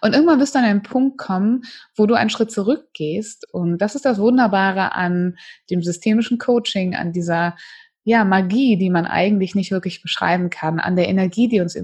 Und 0.00 0.14
irgendwann 0.14 0.38
wirst 0.38 0.54
du 0.54 0.58
an 0.58 0.64
einen 0.64 0.82
Punkt 0.82 1.18
kommen, 1.18 1.62
wo 1.96 2.06
du 2.06 2.14
einen 2.14 2.30
Schritt 2.30 2.50
zurückgehst. 2.50 3.52
Und 3.52 3.78
das 3.78 3.94
ist 3.94 4.04
das 4.04 4.18
Wunderbare 4.18 4.92
an 4.92 5.36
dem 5.70 5.82
systemischen 5.82 6.38
Coaching, 6.38 6.94
an 6.94 7.12
dieser 7.12 7.56
ja, 8.06 8.22
Magie, 8.24 8.76
die 8.76 8.90
man 8.90 9.06
eigentlich 9.06 9.54
nicht 9.54 9.70
wirklich 9.70 10.02
beschreiben 10.02 10.50
kann, 10.50 10.78
an 10.78 10.94
der 10.94 11.08
Energie, 11.08 11.48
die 11.48 11.60
uns 11.60 11.74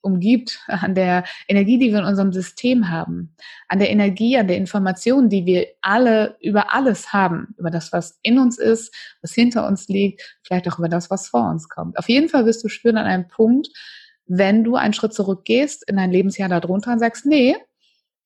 umgibt, 0.00 0.60
an 0.68 0.94
der 0.94 1.24
Energie, 1.48 1.78
die 1.78 1.90
wir 1.90 1.98
in 1.98 2.04
unserem 2.04 2.32
System 2.32 2.88
haben, 2.88 3.34
an 3.66 3.80
der 3.80 3.90
Energie, 3.90 4.38
an 4.38 4.46
der 4.46 4.58
Information, 4.58 5.28
die 5.28 5.44
wir 5.44 5.66
alle 5.82 6.36
über 6.40 6.72
alles 6.72 7.12
haben, 7.12 7.54
über 7.58 7.70
das, 7.70 7.92
was 7.92 8.18
in 8.22 8.38
uns 8.38 8.58
ist, 8.58 8.94
was 9.22 9.34
hinter 9.34 9.66
uns 9.66 9.88
liegt, 9.88 10.38
vielleicht 10.42 10.70
auch 10.70 10.78
über 10.78 10.88
das, 10.88 11.10
was 11.10 11.28
vor 11.28 11.50
uns 11.50 11.68
kommt. 11.68 11.98
Auf 11.98 12.08
jeden 12.08 12.28
Fall 12.28 12.46
wirst 12.46 12.62
du 12.62 12.68
spüren 12.68 12.96
an 12.96 13.06
einem 13.06 13.26
Punkt, 13.26 13.68
wenn 14.26 14.62
du 14.62 14.76
einen 14.76 14.94
Schritt 14.94 15.14
zurückgehst 15.14 15.88
in 15.88 15.98
ein 15.98 16.12
Lebensjahr 16.12 16.48
darunter 16.48 16.92
und 16.92 17.00
sagst, 17.00 17.26
nee, 17.26 17.56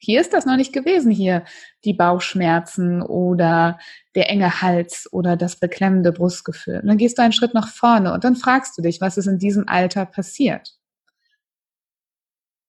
hier 0.02 0.20
ist 0.20 0.32
das 0.32 0.46
noch 0.46 0.56
nicht 0.56 0.72
gewesen, 0.72 1.10
hier 1.12 1.44
die 1.84 1.92
Bauchschmerzen 1.92 3.02
oder 3.02 3.78
der 4.14 4.30
enge 4.30 4.62
Hals 4.62 5.06
oder 5.12 5.36
das 5.36 5.56
beklemmende 5.56 6.10
Brustgefühl. 6.10 6.80
Und 6.80 6.88
dann 6.88 6.96
gehst 6.96 7.18
du 7.18 7.22
einen 7.22 7.34
Schritt 7.34 7.52
nach 7.52 7.68
vorne 7.68 8.14
und 8.14 8.24
dann 8.24 8.34
fragst 8.34 8.76
du 8.78 8.82
dich, 8.82 9.00
was 9.02 9.18
ist 9.18 9.26
in 9.26 9.38
diesem 9.38 9.68
Alter 9.68 10.06
passiert? 10.06 10.74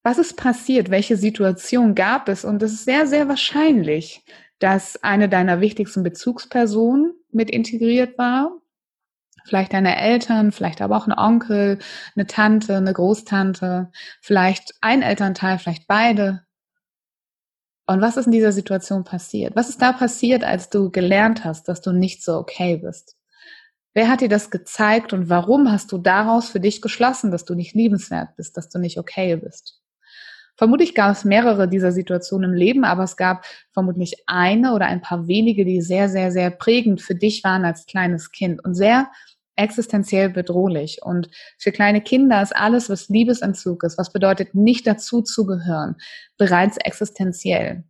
Was 0.03 0.17
ist 0.17 0.35
passiert? 0.35 0.89
Welche 0.89 1.15
Situation 1.15 1.95
gab 1.95 2.27
es? 2.27 2.43
Und 2.43 2.61
es 2.63 2.73
ist 2.73 2.85
sehr, 2.85 3.07
sehr 3.07 3.29
wahrscheinlich, 3.29 4.25
dass 4.59 5.01
eine 5.01 5.29
deiner 5.29 5.61
wichtigsten 5.61 6.03
Bezugspersonen 6.03 7.13
mit 7.31 7.49
integriert 7.49 8.17
war. 8.17 8.51
Vielleicht 9.45 9.73
deine 9.73 9.95
Eltern, 9.95 10.51
vielleicht 10.51 10.81
aber 10.81 10.97
auch 10.97 11.07
ein 11.07 11.17
Onkel, 11.17 11.79
eine 12.15 12.27
Tante, 12.27 12.75
eine 12.75 12.93
Großtante, 12.93 13.89
vielleicht 14.21 14.73
ein 14.81 15.01
Elternteil, 15.01 15.59
vielleicht 15.59 15.87
beide. 15.87 16.45
Und 17.91 18.01
was 18.01 18.15
ist 18.15 18.25
in 18.25 18.31
dieser 18.31 18.53
Situation 18.53 19.03
passiert? 19.03 19.55
Was 19.55 19.67
ist 19.67 19.81
da 19.81 19.91
passiert, 19.91 20.43
als 20.43 20.69
du 20.69 20.89
gelernt 20.89 21.43
hast, 21.43 21.67
dass 21.67 21.81
du 21.81 21.91
nicht 21.91 22.23
so 22.23 22.35
okay 22.35 22.77
bist? 22.77 23.17
Wer 23.93 24.07
hat 24.07 24.21
dir 24.21 24.29
das 24.29 24.49
gezeigt 24.49 25.11
und 25.11 25.29
warum 25.29 25.69
hast 25.69 25.91
du 25.91 25.97
daraus 25.97 26.49
für 26.49 26.61
dich 26.61 26.81
geschlossen, 26.81 27.31
dass 27.31 27.43
du 27.43 27.53
nicht 27.53 27.75
liebenswert 27.75 28.37
bist, 28.37 28.55
dass 28.55 28.69
du 28.69 28.79
nicht 28.79 28.97
okay 28.97 29.35
bist? 29.35 29.81
Vermutlich 30.55 30.95
gab 30.95 31.11
es 31.11 31.25
mehrere 31.25 31.67
dieser 31.67 31.91
Situationen 31.91 32.51
im 32.51 32.55
Leben, 32.55 32.85
aber 32.85 33.03
es 33.03 33.17
gab 33.17 33.45
vermutlich 33.71 34.23
eine 34.25 34.73
oder 34.73 34.85
ein 34.85 35.01
paar 35.01 35.27
wenige, 35.27 35.65
die 35.65 35.81
sehr, 35.81 36.07
sehr, 36.07 36.31
sehr 36.31 36.49
prägend 36.49 37.01
für 37.01 37.15
dich 37.15 37.43
waren 37.43 37.65
als 37.65 37.85
kleines 37.85 38.31
Kind 38.31 38.63
und 38.63 38.73
sehr 38.73 39.09
existenziell 39.55 40.29
bedrohlich. 40.29 40.99
Und 41.03 41.29
für 41.57 41.71
kleine 41.71 42.01
Kinder 42.01 42.41
ist 42.41 42.55
alles, 42.55 42.89
was 42.89 43.09
Liebesentzug 43.09 43.83
ist, 43.83 43.97
was 43.97 44.11
bedeutet, 44.11 44.55
nicht 44.55 44.87
dazu 44.87 45.21
zu 45.21 45.45
gehören, 45.45 45.95
bereits 46.37 46.77
existenziell. 46.77 47.83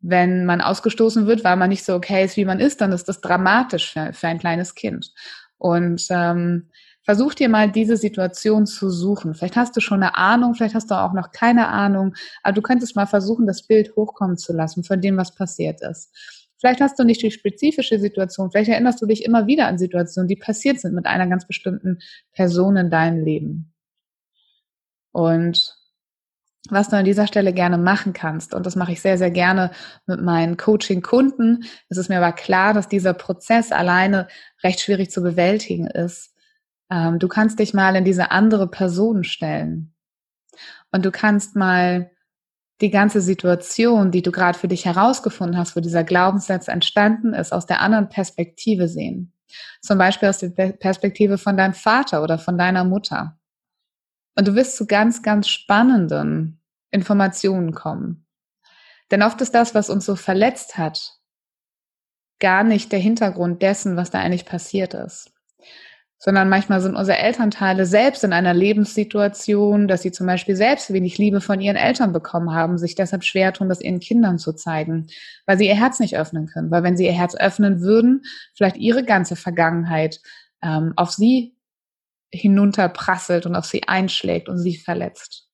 Wenn 0.00 0.44
man 0.44 0.60
ausgestoßen 0.60 1.26
wird, 1.26 1.44
weil 1.44 1.56
man 1.56 1.70
nicht 1.70 1.84
so 1.84 1.94
okay 1.94 2.24
ist, 2.24 2.36
wie 2.36 2.44
man 2.44 2.60
ist, 2.60 2.80
dann 2.80 2.92
ist 2.92 3.08
das 3.08 3.20
dramatisch 3.20 3.92
für, 3.92 4.12
für 4.12 4.28
ein 4.28 4.38
kleines 4.38 4.74
Kind. 4.74 5.12
Und 5.58 6.06
ähm, 6.10 6.70
versuch 7.06 7.34
dir 7.34 7.48
mal 7.48 7.70
diese 7.70 7.96
Situation 7.96 8.66
zu 8.66 8.90
suchen. 8.90 9.34
Vielleicht 9.34 9.56
hast 9.56 9.76
du 9.76 9.80
schon 9.80 10.02
eine 10.02 10.16
Ahnung, 10.16 10.54
vielleicht 10.54 10.74
hast 10.74 10.90
du 10.90 10.96
auch 10.96 11.12
noch 11.12 11.30
keine 11.30 11.68
Ahnung, 11.68 12.14
aber 12.42 12.52
du 12.52 12.62
könntest 12.62 12.96
mal 12.96 13.06
versuchen, 13.06 13.46
das 13.46 13.66
Bild 13.66 13.94
hochkommen 13.96 14.36
zu 14.36 14.52
lassen 14.52 14.84
von 14.84 15.00
dem, 15.00 15.16
was 15.16 15.34
passiert 15.34 15.80
ist. 15.82 16.10
Vielleicht 16.58 16.80
hast 16.80 16.98
du 16.98 17.04
nicht 17.04 17.22
die 17.22 17.30
spezifische 17.30 17.98
Situation, 17.98 18.50
vielleicht 18.50 18.70
erinnerst 18.70 19.00
du 19.02 19.06
dich 19.06 19.24
immer 19.24 19.46
wieder 19.46 19.66
an 19.66 19.78
Situationen, 19.78 20.28
die 20.28 20.36
passiert 20.36 20.80
sind 20.80 20.94
mit 20.94 21.06
einer 21.06 21.26
ganz 21.26 21.46
bestimmten 21.46 21.98
Person 22.32 22.76
in 22.76 22.90
deinem 22.90 23.24
Leben. 23.24 23.74
Und 25.12 25.76
was 26.70 26.88
du 26.88 26.96
an 26.96 27.04
dieser 27.04 27.26
Stelle 27.26 27.52
gerne 27.52 27.78
machen 27.78 28.12
kannst, 28.12 28.54
und 28.54 28.66
das 28.66 28.76
mache 28.76 28.92
ich 28.92 29.00
sehr, 29.00 29.18
sehr 29.18 29.30
gerne 29.30 29.70
mit 30.06 30.20
meinen 30.20 30.56
Coaching-Kunden, 30.56 31.64
es 31.88 31.98
ist 31.98 32.08
mir 32.08 32.18
aber 32.18 32.32
klar, 32.32 32.74
dass 32.74 32.88
dieser 32.88 33.14
Prozess 33.14 33.70
alleine 33.72 34.28
recht 34.64 34.80
schwierig 34.80 35.10
zu 35.10 35.22
bewältigen 35.22 35.86
ist. 35.86 36.34
Ähm, 36.90 37.18
du 37.18 37.28
kannst 37.28 37.58
dich 37.58 37.74
mal 37.74 37.94
in 37.96 38.04
diese 38.04 38.30
andere 38.30 38.68
Person 38.68 39.24
stellen. 39.24 39.94
Und 40.90 41.04
du 41.04 41.10
kannst 41.10 41.56
mal 41.56 42.10
die 42.80 42.90
ganze 42.90 43.20
Situation, 43.20 44.10
die 44.10 44.22
du 44.22 44.30
gerade 44.30 44.58
für 44.58 44.68
dich 44.68 44.84
herausgefunden 44.84 45.56
hast, 45.56 45.76
wo 45.76 45.80
dieser 45.80 46.04
Glaubenssatz 46.04 46.68
entstanden 46.68 47.32
ist, 47.32 47.52
aus 47.52 47.66
der 47.66 47.80
anderen 47.80 48.08
Perspektive 48.08 48.88
sehen. 48.88 49.32
Zum 49.80 49.96
Beispiel 49.98 50.28
aus 50.28 50.38
der 50.38 50.50
Perspektive 50.50 51.38
von 51.38 51.56
deinem 51.56 51.74
Vater 51.74 52.22
oder 52.22 52.38
von 52.38 52.58
deiner 52.58 52.84
Mutter. 52.84 53.38
Und 54.34 54.48
du 54.48 54.54
wirst 54.54 54.76
zu 54.76 54.86
ganz, 54.86 55.22
ganz 55.22 55.48
spannenden 55.48 56.60
Informationen 56.90 57.72
kommen. 57.72 58.26
Denn 59.10 59.22
oft 59.22 59.40
ist 59.40 59.54
das, 59.54 59.74
was 59.74 59.88
uns 59.88 60.04
so 60.04 60.16
verletzt 60.16 60.76
hat, 60.76 61.14
gar 62.38 62.64
nicht 62.64 62.92
der 62.92 62.98
Hintergrund 62.98 63.62
dessen, 63.62 63.96
was 63.96 64.10
da 64.10 64.18
eigentlich 64.18 64.44
passiert 64.44 64.92
ist 64.92 65.32
sondern 66.18 66.48
manchmal 66.48 66.80
sind 66.80 66.96
unsere 66.96 67.18
Elternteile 67.18 67.84
selbst 67.84 68.24
in 68.24 68.32
einer 68.32 68.54
Lebenssituation, 68.54 69.86
dass 69.86 70.02
sie 70.02 70.12
zum 70.12 70.26
Beispiel 70.26 70.56
selbst 70.56 70.92
wenig 70.92 71.18
Liebe 71.18 71.40
von 71.40 71.60
ihren 71.60 71.76
Eltern 71.76 72.12
bekommen 72.12 72.54
haben, 72.54 72.78
sich 72.78 72.94
deshalb 72.94 73.22
schwer 73.22 73.52
tun, 73.52 73.68
das 73.68 73.82
ihren 73.82 74.00
Kindern 74.00 74.38
zu 74.38 74.52
zeigen, 74.54 75.08
weil 75.44 75.58
sie 75.58 75.66
ihr 75.66 75.76
Herz 75.76 76.00
nicht 76.00 76.16
öffnen 76.16 76.46
können. 76.46 76.70
Weil 76.70 76.82
wenn 76.82 76.96
sie 76.96 77.06
ihr 77.06 77.12
Herz 77.12 77.36
öffnen 77.36 77.80
würden, 77.80 78.22
vielleicht 78.54 78.76
ihre 78.76 79.04
ganze 79.04 79.36
Vergangenheit 79.36 80.20
ähm, 80.62 80.94
auf 80.96 81.10
sie 81.10 81.54
hinunterprasselt 82.32 83.46
und 83.46 83.54
auf 83.54 83.66
sie 83.66 83.86
einschlägt 83.86 84.48
und 84.48 84.58
sie 84.58 84.76
verletzt. 84.76 85.45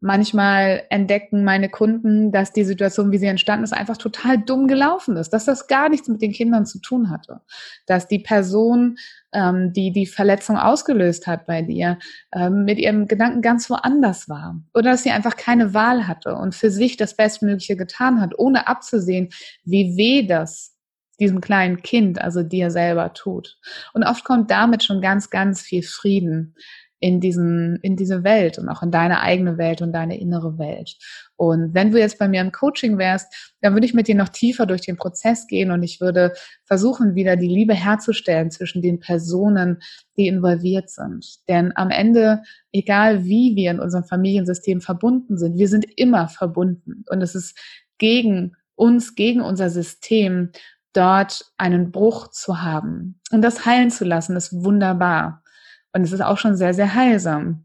Manchmal 0.00 0.84
entdecken 0.90 1.42
meine 1.42 1.70
Kunden, 1.70 2.30
dass 2.30 2.52
die 2.52 2.64
Situation, 2.64 3.12
wie 3.12 3.18
sie 3.18 3.26
entstanden 3.26 3.64
ist, 3.64 3.72
einfach 3.72 3.96
total 3.96 4.36
dumm 4.36 4.68
gelaufen 4.68 5.16
ist, 5.16 5.30
dass 5.30 5.46
das 5.46 5.68
gar 5.68 5.88
nichts 5.88 6.06
mit 6.08 6.20
den 6.20 6.32
Kindern 6.32 6.66
zu 6.66 6.80
tun 6.80 7.08
hatte, 7.08 7.40
dass 7.86 8.06
die 8.06 8.18
Person, 8.18 8.98
ähm, 9.32 9.72
die 9.72 9.92
die 9.92 10.06
Verletzung 10.06 10.58
ausgelöst 10.58 11.26
hat 11.26 11.46
bei 11.46 11.62
dir, 11.62 11.98
ähm, 12.34 12.64
mit 12.64 12.78
ihrem 12.78 13.06
Gedanken 13.06 13.40
ganz 13.40 13.70
woanders 13.70 14.28
war 14.28 14.60
oder 14.74 14.90
dass 14.90 15.02
sie 15.02 15.12
einfach 15.12 15.36
keine 15.36 15.72
Wahl 15.72 16.06
hatte 16.06 16.34
und 16.34 16.54
für 16.54 16.70
sich 16.70 16.98
das 16.98 17.16
Bestmögliche 17.16 17.76
getan 17.76 18.20
hat, 18.20 18.38
ohne 18.38 18.68
abzusehen, 18.68 19.30
wie 19.64 19.96
weh 19.96 20.26
das 20.26 20.76
diesem 21.18 21.40
kleinen 21.40 21.80
Kind, 21.80 22.20
also 22.20 22.42
dir 22.42 22.70
selber 22.70 23.14
tut. 23.14 23.56
Und 23.94 24.04
oft 24.04 24.24
kommt 24.24 24.50
damit 24.50 24.84
schon 24.84 25.00
ganz, 25.00 25.30
ganz 25.30 25.62
viel 25.62 25.82
Frieden 25.82 26.54
in 27.06 27.20
diesen, 27.20 27.76
in 27.82 27.94
diese 27.94 28.24
Welt 28.24 28.58
und 28.58 28.68
auch 28.68 28.82
in 28.82 28.90
deine 28.90 29.20
eigene 29.20 29.58
Welt 29.58 29.80
und 29.80 29.92
deine 29.92 30.18
innere 30.18 30.58
Welt. 30.58 30.96
Und 31.36 31.72
wenn 31.72 31.92
du 31.92 32.00
jetzt 32.00 32.18
bei 32.18 32.26
mir 32.26 32.40
im 32.40 32.50
Coaching 32.50 32.98
wärst, 32.98 33.54
dann 33.60 33.74
würde 33.74 33.86
ich 33.86 33.94
mit 33.94 34.08
dir 34.08 34.16
noch 34.16 34.28
tiefer 34.28 34.66
durch 34.66 34.80
den 34.80 34.96
Prozess 34.96 35.46
gehen 35.46 35.70
und 35.70 35.84
ich 35.84 36.00
würde 36.00 36.32
versuchen, 36.64 37.14
wieder 37.14 37.36
die 37.36 37.46
Liebe 37.46 37.74
herzustellen 37.74 38.50
zwischen 38.50 38.82
den 38.82 38.98
Personen, 38.98 39.78
die 40.16 40.26
involviert 40.26 40.90
sind. 40.90 41.46
Denn 41.48 41.70
am 41.76 41.90
Ende, 41.90 42.42
egal 42.72 43.24
wie 43.24 43.54
wir 43.54 43.70
in 43.70 43.78
unserem 43.78 44.04
Familiensystem 44.04 44.80
verbunden 44.80 45.38
sind, 45.38 45.58
wir 45.58 45.68
sind 45.68 45.86
immer 45.96 46.26
verbunden. 46.26 47.04
Und 47.08 47.22
es 47.22 47.36
ist 47.36 47.56
gegen 47.98 48.56
uns, 48.74 49.14
gegen 49.14 49.42
unser 49.42 49.70
System, 49.70 50.50
dort 50.92 51.52
einen 51.56 51.92
Bruch 51.92 52.30
zu 52.32 52.62
haben. 52.62 53.20
Und 53.30 53.42
das 53.42 53.64
heilen 53.64 53.92
zu 53.92 54.04
lassen, 54.04 54.34
ist 54.34 54.64
wunderbar. 54.64 55.44
Und 55.96 56.02
es 56.02 56.12
ist 56.12 56.20
auch 56.20 56.36
schon 56.36 56.58
sehr, 56.58 56.74
sehr 56.74 56.94
heilsam. 56.94 57.64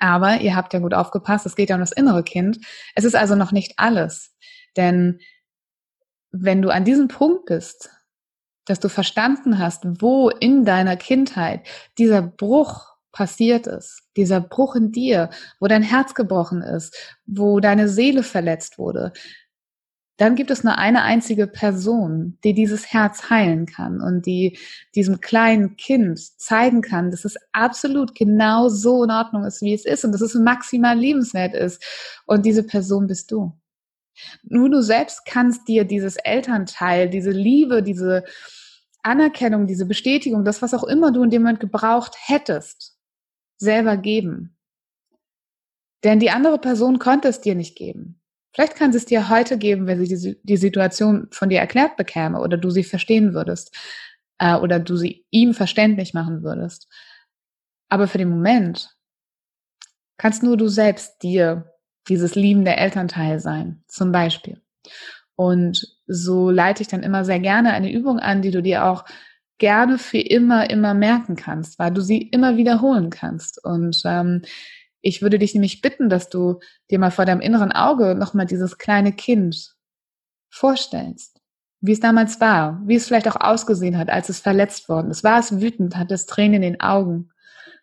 Aber 0.00 0.40
ihr 0.40 0.56
habt 0.56 0.74
ja 0.74 0.80
gut 0.80 0.94
aufgepasst, 0.94 1.46
es 1.46 1.54
geht 1.54 1.70
ja 1.70 1.76
um 1.76 1.80
das 1.80 1.92
innere 1.92 2.24
Kind. 2.24 2.58
Es 2.96 3.04
ist 3.04 3.14
also 3.14 3.36
noch 3.36 3.52
nicht 3.52 3.74
alles. 3.76 4.34
Denn 4.76 5.20
wenn 6.32 6.60
du 6.60 6.70
an 6.70 6.84
diesem 6.84 7.06
Punkt 7.06 7.46
bist, 7.46 7.88
dass 8.64 8.80
du 8.80 8.88
verstanden 8.88 9.60
hast, 9.60 9.84
wo 10.02 10.28
in 10.28 10.64
deiner 10.64 10.96
Kindheit 10.96 11.64
dieser 11.98 12.20
Bruch 12.20 12.96
passiert 13.12 13.68
ist, 13.68 14.08
dieser 14.16 14.40
Bruch 14.40 14.74
in 14.74 14.90
dir, 14.90 15.30
wo 15.60 15.68
dein 15.68 15.84
Herz 15.84 16.14
gebrochen 16.14 16.62
ist, 16.62 16.96
wo 17.26 17.60
deine 17.60 17.88
Seele 17.88 18.24
verletzt 18.24 18.76
wurde, 18.76 19.12
dann 20.18 20.34
gibt 20.34 20.50
es 20.50 20.62
nur 20.62 20.78
eine 20.78 21.02
einzige 21.02 21.46
Person, 21.46 22.38
die 22.44 22.52
dieses 22.54 22.92
Herz 22.92 23.30
heilen 23.30 23.66
kann 23.66 24.00
und 24.00 24.26
die 24.26 24.58
diesem 24.94 25.20
kleinen 25.20 25.76
Kind 25.76 26.18
zeigen 26.38 26.82
kann, 26.82 27.10
dass 27.10 27.24
es 27.24 27.36
absolut 27.52 28.14
genau 28.14 28.68
so 28.68 29.04
in 29.04 29.10
Ordnung 29.10 29.44
ist, 29.44 29.62
wie 29.62 29.74
es 29.74 29.84
ist 29.84 30.04
und 30.04 30.12
dass 30.12 30.20
es 30.20 30.34
maximal 30.34 30.98
liebenswert 30.98 31.54
ist. 31.54 31.82
Und 32.26 32.44
diese 32.44 32.62
Person 32.62 33.06
bist 33.06 33.32
du. 33.32 33.52
Nur 34.42 34.70
du 34.70 34.82
selbst 34.82 35.24
kannst 35.24 35.66
dir 35.66 35.84
dieses 35.84 36.16
Elternteil, 36.16 37.08
diese 37.08 37.30
Liebe, 37.30 37.82
diese 37.82 38.24
Anerkennung, 39.02 39.66
diese 39.66 39.86
Bestätigung, 39.86 40.44
das, 40.44 40.62
was 40.62 40.74
auch 40.74 40.84
immer 40.84 41.10
du 41.10 41.24
in 41.24 41.30
dem 41.30 41.42
Moment 41.42 41.60
gebraucht 41.60 42.16
hättest, 42.26 42.96
selber 43.56 43.96
geben. 43.96 44.56
Denn 46.04 46.20
die 46.20 46.30
andere 46.30 46.58
Person 46.58 46.98
konnte 46.98 47.28
es 47.28 47.40
dir 47.40 47.54
nicht 47.54 47.76
geben. 47.76 48.21
Vielleicht 48.52 48.76
kann 48.76 48.92
sie 48.92 48.98
es 48.98 49.06
dir 49.06 49.28
heute 49.28 49.56
geben, 49.58 49.86
wenn 49.86 50.04
sie 50.04 50.14
die, 50.14 50.40
die 50.42 50.56
Situation 50.56 51.28
von 51.30 51.48
dir 51.48 51.60
erklärt 51.60 51.96
bekäme 51.96 52.40
oder 52.40 52.56
du 52.56 52.70
sie 52.70 52.84
verstehen 52.84 53.34
würdest 53.34 53.74
äh, 54.38 54.56
oder 54.56 54.78
du 54.78 54.96
sie 54.96 55.24
ihm 55.30 55.54
verständlich 55.54 56.14
machen 56.14 56.42
würdest. 56.42 56.88
Aber 57.88 58.08
für 58.08 58.18
den 58.18 58.30
Moment 58.30 58.90
kannst 60.18 60.42
nur 60.42 60.56
du 60.56 60.68
selbst 60.68 61.22
dir 61.22 61.72
dieses 62.08 62.34
liebende 62.34 62.76
Elternteil 62.76 63.40
sein, 63.40 63.82
zum 63.88 64.12
Beispiel. 64.12 64.60
Und 65.36 65.96
so 66.06 66.50
leite 66.50 66.82
ich 66.82 66.88
dann 66.88 67.02
immer 67.02 67.24
sehr 67.24 67.40
gerne 67.40 67.72
eine 67.72 67.92
Übung 67.92 68.18
an, 68.18 68.42
die 68.42 68.50
du 68.50 68.62
dir 68.62 68.84
auch 68.84 69.04
gerne 69.58 69.98
für 69.98 70.18
immer, 70.18 70.68
immer 70.70 70.94
merken 70.94 71.36
kannst, 71.36 71.78
weil 71.78 71.92
du 71.92 72.00
sie 72.00 72.18
immer 72.18 72.56
wiederholen 72.56 73.10
kannst. 73.10 73.64
Und 73.64 74.02
ähm, 74.04 74.42
ich 75.02 75.20
würde 75.20 75.38
dich 75.38 75.52
nämlich 75.52 75.82
bitten, 75.82 76.08
dass 76.08 76.30
du 76.30 76.60
dir 76.90 76.98
mal 76.98 77.10
vor 77.10 77.26
deinem 77.26 77.40
inneren 77.40 77.72
Auge 77.72 78.14
nochmal 78.14 78.46
dieses 78.46 78.78
kleine 78.78 79.12
Kind 79.12 79.74
vorstellst. 80.48 81.40
Wie 81.80 81.92
es 81.92 82.00
damals 82.00 82.40
war, 82.40 82.80
wie 82.86 82.94
es 82.94 83.06
vielleicht 83.06 83.26
auch 83.28 83.40
ausgesehen 83.40 83.98
hat, 83.98 84.08
als 84.08 84.28
es 84.28 84.38
verletzt 84.38 84.88
worden 84.88 85.10
ist. 85.10 85.24
War 85.24 85.40
es 85.40 85.60
wütend, 85.60 85.96
hat 85.96 86.12
es 86.12 86.26
Tränen 86.26 86.54
in 86.54 86.62
den 86.62 86.80
Augen? 86.80 87.30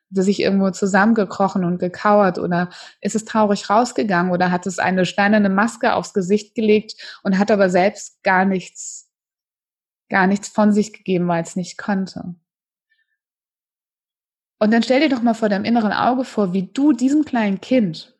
Hat 0.10 0.20
es 0.20 0.26
sich 0.26 0.40
irgendwo 0.40 0.72
zusammengekrochen 0.72 1.66
und 1.66 1.80
gekauert 1.80 2.40
oder 2.40 2.70
ist 3.02 3.16
es 3.16 3.26
traurig 3.26 3.70
rausgegangen 3.70 4.32
oder 4.32 4.52
hat 4.52 4.66
es 4.66 4.80
eine 4.80 5.06
steinerne 5.06 5.50
Maske 5.50 5.94
aufs 5.94 6.14
Gesicht 6.14 6.56
gelegt 6.56 7.20
und 7.24 7.38
hat 7.38 7.52
aber 7.52 7.70
selbst 7.70 8.24
gar 8.24 8.46
nichts, 8.46 9.10
gar 10.10 10.26
nichts 10.26 10.48
von 10.48 10.72
sich 10.72 10.94
gegeben, 10.94 11.28
weil 11.28 11.44
es 11.44 11.58
nicht 11.58 11.78
konnte? 11.78 12.36
Und 14.60 14.72
dann 14.74 14.84
stell 14.84 15.00
dir 15.02 15.10
doch 15.10 15.22
mal 15.24 15.34
vor 15.34 15.50
deinem 15.50 15.66
inneren 15.66 15.94
Auge 15.94 16.26
vor, 16.26 16.54
wie 16.54 16.64
du 16.74 16.92
diesem 16.94 17.26
kleinen 17.26 17.62
Kind 17.62 18.16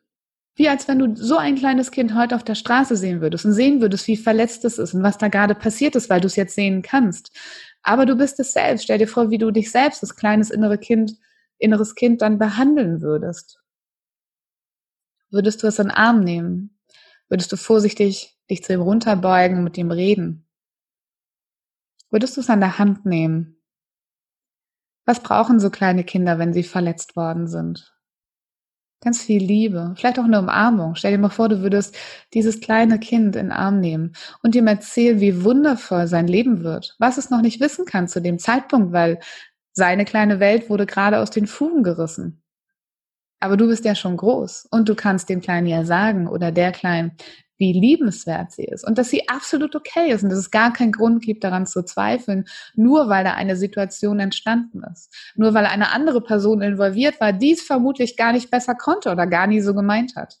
Wie 0.56 0.68
als 0.68 0.88
wenn 0.88 0.98
du 1.00 1.16
so 1.16 1.38
ein 1.38 1.56
kleines 1.56 1.90
Kind 1.92 2.14
heute 2.14 2.36
auf 2.36 2.44
der 2.44 2.56
Straße 2.56 2.96
sehen 2.96 3.22
würdest 3.22 3.46
und 3.46 3.52
sehen 3.54 3.80
würdest, 3.82 4.06
wie 4.08 4.16
verletzt 4.18 4.64
es 4.66 4.78
ist 4.78 4.94
und 4.94 5.02
was 5.02 5.18
da 5.18 5.28
gerade 5.28 5.54
passiert 5.54 5.96
ist, 5.96 6.10
weil 6.10 6.20
du 6.20 6.28
es 6.28 6.36
jetzt 6.36 6.54
sehen 6.56 6.82
kannst. 6.82 7.32
Aber 7.82 8.06
du 8.06 8.16
bist 8.16 8.40
es 8.40 8.52
selbst. 8.52 8.84
Stell 8.84 8.98
dir 8.98 9.08
vor, 9.08 9.30
wie 9.30 9.38
du 9.38 9.50
dich 9.52 9.70
selbst, 9.72 10.02
das 10.02 10.16
kleines 10.16 10.50
innere 10.50 10.78
Kind, 10.78 11.14
inneres 11.58 11.94
Kind 11.94 12.22
dann 12.22 12.38
behandeln 12.38 13.02
würdest. 13.02 13.60
Würdest 15.30 15.62
du 15.62 15.68
es 15.68 15.78
in 15.78 15.88
den 15.88 15.96
Arm 15.96 16.20
nehmen? 16.24 16.78
Würdest 17.28 17.52
du 17.52 17.56
vorsichtig 17.56 18.38
dich 18.50 18.64
zu 18.64 18.72
ihm 18.74 18.82
runterbeugen 18.82 19.58
und 19.58 19.64
mit 19.64 19.78
ihm 19.78 19.90
reden? 19.92 20.46
Würdest 22.10 22.36
du 22.36 22.40
es 22.42 22.50
an 22.50 22.60
der 22.60 22.78
Hand 22.78 23.06
nehmen? 23.06 23.59
Was 25.06 25.22
brauchen 25.22 25.60
so 25.60 25.70
kleine 25.70 26.04
Kinder, 26.04 26.38
wenn 26.38 26.52
sie 26.52 26.62
verletzt 26.62 27.16
worden 27.16 27.48
sind? 27.48 27.92
Ganz 29.02 29.22
viel 29.22 29.42
Liebe, 29.42 29.94
vielleicht 29.96 30.18
auch 30.18 30.24
eine 30.24 30.38
Umarmung. 30.38 30.94
Stell 30.94 31.12
dir 31.12 31.18
mal 31.18 31.30
vor, 31.30 31.48
du 31.48 31.62
würdest 31.62 31.96
dieses 32.34 32.60
kleine 32.60 32.98
Kind 32.98 33.34
in 33.34 33.46
den 33.46 33.52
Arm 33.52 33.80
nehmen 33.80 34.12
und 34.42 34.54
ihm 34.54 34.66
erzählen, 34.66 35.20
wie 35.20 35.42
wundervoll 35.42 36.06
sein 36.06 36.26
Leben 36.26 36.62
wird, 36.62 36.96
was 36.98 37.16
es 37.16 37.30
noch 37.30 37.40
nicht 37.40 37.60
wissen 37.60 37.86
kann 37.86 38.08
zu 38.08 38.20
dem 38.20 38.38
Zeitpunkt, 38.38 38.92
weil 38.92 39.18
seine 39.72 40.04
kleine 40.04 40.38
Welt 40.38 40.68
wurde 40.68 40.84
gerade 40.84 41.18
aus 41.18 41.30
den 41.30 41.46
Fugen 41.46 41.82
gerissen. 41.82 42.42
Aber 43.40 43.56
du 43.56 43.68
bist 43.68 43.86
ja 43.86 43.94
schon 43.94 44.18
groß 44.18 44.68
und 44.70 44.86
du 44.90 44.94
kannst 44.94 45.30
dem 45.30 45.40
Kleinen 45.40 45.66
ja 45.66 45.84
sagen 45.84 46.28
oder 46.28 46.52
der 46.52 46.70
Kleinen, 46.72 47.12
wie 47.60 47.72
liebenswert 47.74 48.52
sie 48.52 48.64
ist 48.64 48.84
und 48.86 48.98
dass 48.98 49.10
sie 49.10 49.28
absolut 49.28 49.76
okay 49.76 50.10
ist 50.10 50.24
und 50.24 50.30
dass 50.30 50.38
es 50.38 50.50
gar 50.50 50.72
keinen 50.72 50.92
Grund 50.92 51.22
gibt, 51.22 51.44
daran 51.44 51.66
zu 51.66 51.84
zweifeln, 51.84 52.46
nur 52.74 53.08
weil 53.08 53.22
da 53.22 53.34
eine 53.34 53.54
Situation 53.54 54.18
entstanden 54.18 54.82
ist. 54.90 55.14
Nur 55.36 55.52
weil 55.54 55.66
eine 55.66 55.92
andere 55.92 56.22
Person 56.22 56.62
involviert 56.62 57.20
war, 57.20 57.32
die 57.34 57.52
es 57.52 57.62
vermutlich 57.62 58.16
gar 58.16 58.32
nicht 58.32 58.50
besser 58.50 58.74
konnte 58.74 59.10
oder 59.10 59.26
gar 59.26 59.46
nie 59.46 59.60
so 59.60 59.74
gemeint 59.74 60.16
hat. 60.16 60.38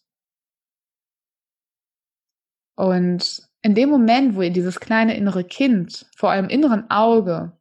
Und 2.74 3.42
in 3.62 3.74
dem 3.74 3.90
Moment, 3.90 4.34
wo 4.34 4.42
ihr 4.42 4.50
dieses 4.52 4.80
kleine 4.80 5.14
innere 5.14 5.44
Kind 5.44 6.06
vor 6.16 6.30
eurem 6.30 6.48
inneren 6.48 6.90
Auge 6.90 7.52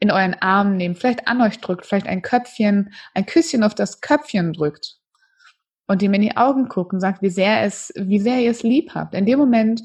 in 0.00 0.10
euren 0.10 0.34
Arm 0.34 0.76
nehmt, 0.76 0.98
vielleicht 0.98 1.28
an 1.28 1.40
euch 1.40 1.60
drückt, 1.60 1.86
vielleicht 1.86 2.08
ein 2.08 2.22
Köpfchen, 2.22 2.92
ein 3.14 3.24
Küsschen 3.24 3.62
auf 3.62 3.76
das 3.76 4.00
Köpfchen 4.00 4.52
drückt, 4.52 4.98
und 5.86 6.02
ihm 6.02 6.14
in 6.14 6.22
die 6.22 6.36
Augen 6.36 6.68
guckt 6.68 6.92
und 6.92 7.00
sagt, 7.00 7.22
wie 7.22 7.30
sehr 7.30 7.62
es, 7.62 7.92
wie 7.96 8.18
sehr 8.18 8.40
ihr 8.40 8.50
es 8.50 8.62
lieb 8.62 8.94
habt. 8.94 9.14
In 9.14 9.26
dem 9.26 9.38
Moment 9.38 9.82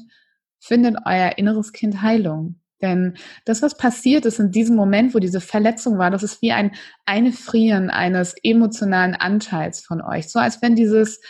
findet 0.58 0.96
euer 1.04 1.38
inneres 1.38 1.72
Kind 1.72 2.02
Heilung. 2.02 2.56
Denn 2.80 3.14
das, 3.44 3.62
was 3.62 3.76
passiert 3.76 4.26
ist 4.26 4.40
in 4.40 4.50
diesem 4.50 4.74
Moment, 4.74 5.14
wo 5.14 5.20
diese 5.20 5.40
Verletzung 5.40 5.98
war, 5.98 6.10
das 6.10 6.24
ist 6.24 6.42
wie 6.42 6.52
ein 6.52 6.72
Einfrieren 7.06 7.90
eines 7.90 8.34
emotionalen 8.42 9.14
Anteils 9.14 9.84
von 9.84 10.02
euch. 10.02 10.28
So 10.28 10.40
als 10.40 10.60
wenn 10.62 10.74
dieses, 10.74 11.20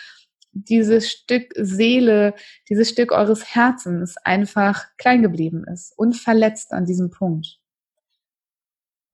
dieses 0.52 1.10
Stück 1.10 1.52
Seele, 1.54 2.34
dieses 2.70 2.88
Stück 2.88 3.12
eures 3.12 3.54
Herzens 3.54 4.16
einfach 4.16 4.86
klein 4.96 5.22
geblieben 5.22 5.64
ist 5.70 5.92
und 5.96 6.14
verletzt 6.14 6.72
an 6.72 6.86
diesem 6.86 7.10
Punkt. 7.10 7.58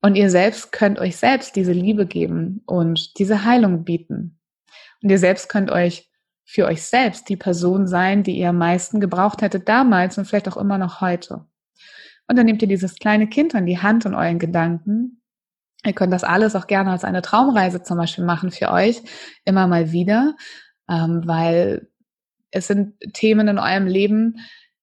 Und 0.01 0.15
ihr 0.15 0.29
selbst 0.29 0.71
könnt 0.71 0.97
euch 0.99 1.17
selbst 1.17 1.57
diese 1.57 1.73
Liebe 1.73 2.05
geben 2.05 2.61
und 2.65 3.19
diese 3.19 3.43
Heilung 3.43 3.83
bieten. 3.83 4.38
Und 5.01 5.09
ihr 5.09 5.19
selbst 5.19 5.49
könnt 5.49 5.71
euch 5.71 6.09
für 6.45 6.65
euch 6.65 6.81
selbst 6.81 7.29
die 7.29 7.37
Person 7.37 7.87
sein, 7.87 8.23
die 8.23 8.37
ihr 8.37 8.49
am 8.49 8.57
meisten 8.57 8.99
gebraucht 8.99 9.41
hättet 9.41 9.69
damals 9.69 10.17
und 10.17 10.25
vielleicht 10.25 10.49
auch 10.49 10.57
immer 10.57 10.77
noch 10.77 10.99
heute. 10.99 11.45
Und 12.27 12.37
dann 12.37 12.45
nehmt 12.45 12.61
ihr 12.61 12.67
dieses 12.67 12.95
kleine 12.95 13.27
Kind 13.27 13.55
an 13.55 13.65
die 13.65 13.79
Hand 13.79 14.05
und 14.05 14.15
euren 14.15 14.39
Gedanken. 14.39 15.21
Ihr 15.85 15.93
könnt 15.93 16.11
das 16.11 16.23
alles 16.23 16.55
auch 16.55 16.67
gerne 16.67 16.91
als 16.91 17.03
eine 17.03 17.21
Traumreise 17.21 17.83
zum 17.83 17.97
Beispiel 17.97 18.25
machen 18.25 18.51
für 18.51 18.71
euch, 18.71 19.01
immer 19.45 19.67
mal 19.67 19.91
wieder, 19.91 20.35
ähm, 20.89 21.21
weil 21.25 21.87
es 22.51 22.67
sind 22.67 22.99
Themen 23.13 23.47
in 23.47 23.59
eurem 23.59 23.87
Leben, 23.87 24.39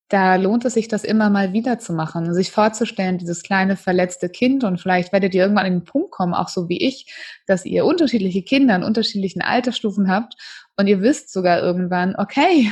da 0.08 0.36
lohnt 0.36 0.64
es 0.64 0.74
sich, 0.74 0.86
das 0.86 1.02
immer 1.02 1.30
mal 1.30 1.52
wieder 1.52 1.78
zu 1.78 1.92
machen, 1.92 2.32
sich 2.32 2.52
vorzustellen, 2.52 3.18
dieses 3.18 3.42
kleine 3.42 3.76
verletzte 3.76 4.28
Kind 4.28 4.62
und 4.62 4.80
vielleicht 4.80 5.12
werdet 5.12 5.34
ihr 5.34 5.42
irgendwann 5.42 5.66
an 5.66 5.72
den 5.72 5.84
Punkt 5.84 6.12
kommen, 6.12 6.34
auch 6.34 6.48
so 6.48 6.68
wie 6.68 6.80
ich, 6.80 7.12
dass 7.46 7.64
ihr 7.64 7.84
unterschiedliche 7.84 8.42
Kinder 8.42 8.76
in 8.76 8.84
unterschiedlichen 8.84 9.42
Altersstufen 9.42 10.08
habt 10.08 10.34
und 10.76 10.86
ihr 10.86 11.00
wisst 11.00 11.32
sogar 11.32 11.60
irgendwann, 11.60 12.14
okay, 12.16 12.70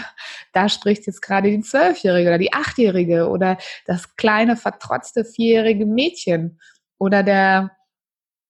da 0.52 0.68
spricht 0.68 1.06
jetzt 1.06 1.22
gerade 1.22 1.50
die 1.50 1.62
Zwölfjährige 1.62 2.28
oder 2.28 2.38
die 2.38 2.52
Achtjährige 2.52 3.28
oder 3.28 3.58
das 3.86 4.16
kleine 4.16 4.56
vertrotzte 4.56 5.24
vierjährige 5.24 5.86
Mädchen 5.86 6.60
oder 6.98 7.22
der 7.22 7.72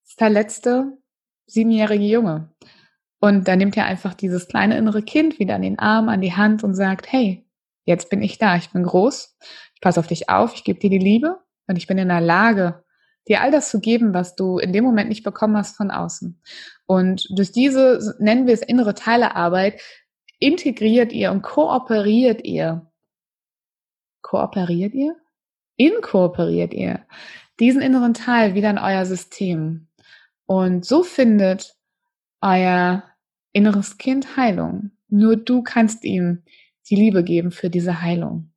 verletzte 0.03 0.97
siebenjährige 1.47 2.05
Junge. 2.05 2.53
Und 3.19 3.47
dann 3.47 3.57
nimmt 3.57 3.75
ihr 3.77 3.85
einfach 3.85 4.13
dieses 4.13 4.47
kleine 4.47 4.77
innere 4.77 5.01
Kind 5.01 5.39
wieder 5.39 5.55
an 5.55 5.63
den 5.63 5.79
Arm, 5.79 6.09
an 6.09 6.21
die 6.21 6.33
Hand 6.33 6.63
und 6.63 6.75
sagt, 6.75 7.11
hey, 7.11 7.44
Jetzt 7.85 8.09
bin 8.09 8.21
ich 8.21 8.37
da, 8.37 8.55
ich 8.55 8.71
bin 8.71 8.83
groß, 8.83 9.37
ich 9.75 9.81
passe 9.81 9.99
auf 9.99 10.07
dich 10.07 10.29
auf, 10.29 10.53
ich 10.55 10.63
gebe 10.63 10.79
dir 10.79 10.89
die 10.89 10.97
Liebe 10.97 11.39
und 11.67 11.77
ich 11.77 11.87
bin 11.87 11.97
in 11.97 12.09
der 12.09 12.21
Lage, 12.21 12.83
dir 13.27 13.41
all 13.41 13.51
das 13.51 13.69
zu 13.69 13.79
geben, 13.79 14.13
was 14.13 14.35
du 14.35 14.59
in 14.59 14.73
dem 14.73 14.83
Moment 14.83 15.09
nicht 15.09 15.23
bekommen 15.23 15.57
hast 15.57 15.77
von 15.77 15.91
außen. 15.91 16.41
Und 16.85 17.27
durch 17.35 17.51
diese, 17.51 18.15
nennen 18.19 18.47
wir 18.47 18.53
es 18.53 18.61
innere 18.61 18.93
Teilearbeit, 18.93 19.81
integriert 20.39 21.11
ihr 21.11 21.31
und 21.31 21.41
kooperiert 21.41 22.43
ihr. 22.43 22.91
Kooperiert 24.21 24.93
ihr? 24.93 25.15
Inkooperiert 25.77 26.73
ihr 26.73 27.05
diesen 27.59 27.81
inneren 27.81 28.13
Teil 28.13 28.53
wieder 28.53 28.69
in 28.69 28.77
euer 28.77 29.05
System. 29.05 29.87
Und 30.45 30.85
so 30.85 31.03
findet 31.03 31.75
euer 32.41 33.03
inneres 33.53 33.97
Kind 33.97 34.37
Heilung. 34.37 34.91
Nur 35.07 35.37
du 35.37 35.63
kannst 35.63 36.03
ihm 36.03 36.43
die 36.89 36.95
Liebe 36.95 37.23
geben 37.23 37.51
für 37.51 37.69
diese 37.69 38.01
Heilung. 38.01 38.51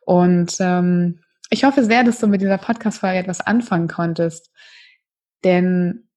Und 0.00 0.56
ähm, 0.60 1.20
ich 1.50 1.64
hoffe 1.64 1.84
sehr, 1.84 2.04
dass 2.04 2.20
du 2.20 2.26
mit 2.26 2.40
dieser 2.40 2.58
Podcast-Folge 2.58 3.18
etwas 3.18 3.40
anfangen 3.40 3.88
konntest. 3.88 4.50
Denn 5.44 6.08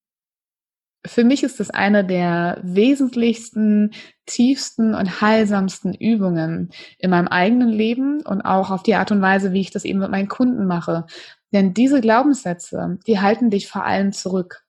für 1.05 1.23
mich 1.23 1.43
ist 1.43 1.59
es 1.59 1.69
eine 1.69 2.05
der 2.05 2.59
wesentlichsten, 2.63 3.91
tiefsten 4.25 4.95
und 4.95 5.21
heilsamsten 5.21 5.93
Übungen 5.93 6.71
in 6.97 7.09
meinem 7.09 7.27
eigenen 7.27 7.69
Leben 7.69 8.21
und 8.21 8.41
auch 8.41 8.71
auf 8.71 8.83
die 8.83 8.95
Art 8.95 9.11
und 9.11 9.21
Weise, 9.21 9.51
wie 9.51 9.61
ich 9.61 9.71
das 9.71 9.85
eben 9.85 9.99
mit 9.99 10.11
meinen 10.11 10.29
Kunden 10.29 10.65
mache. 10.65 11.05
Denn 11.51 11.73
diese 11.73 11.99
Glaubenssätze, 11.99 12.99
die 13.05 13.19
halten 13.19 13.49
dich 13.49 13.67
vor 13.67 13.83
allem 13.83 14.13
zurück. 14.13 14.63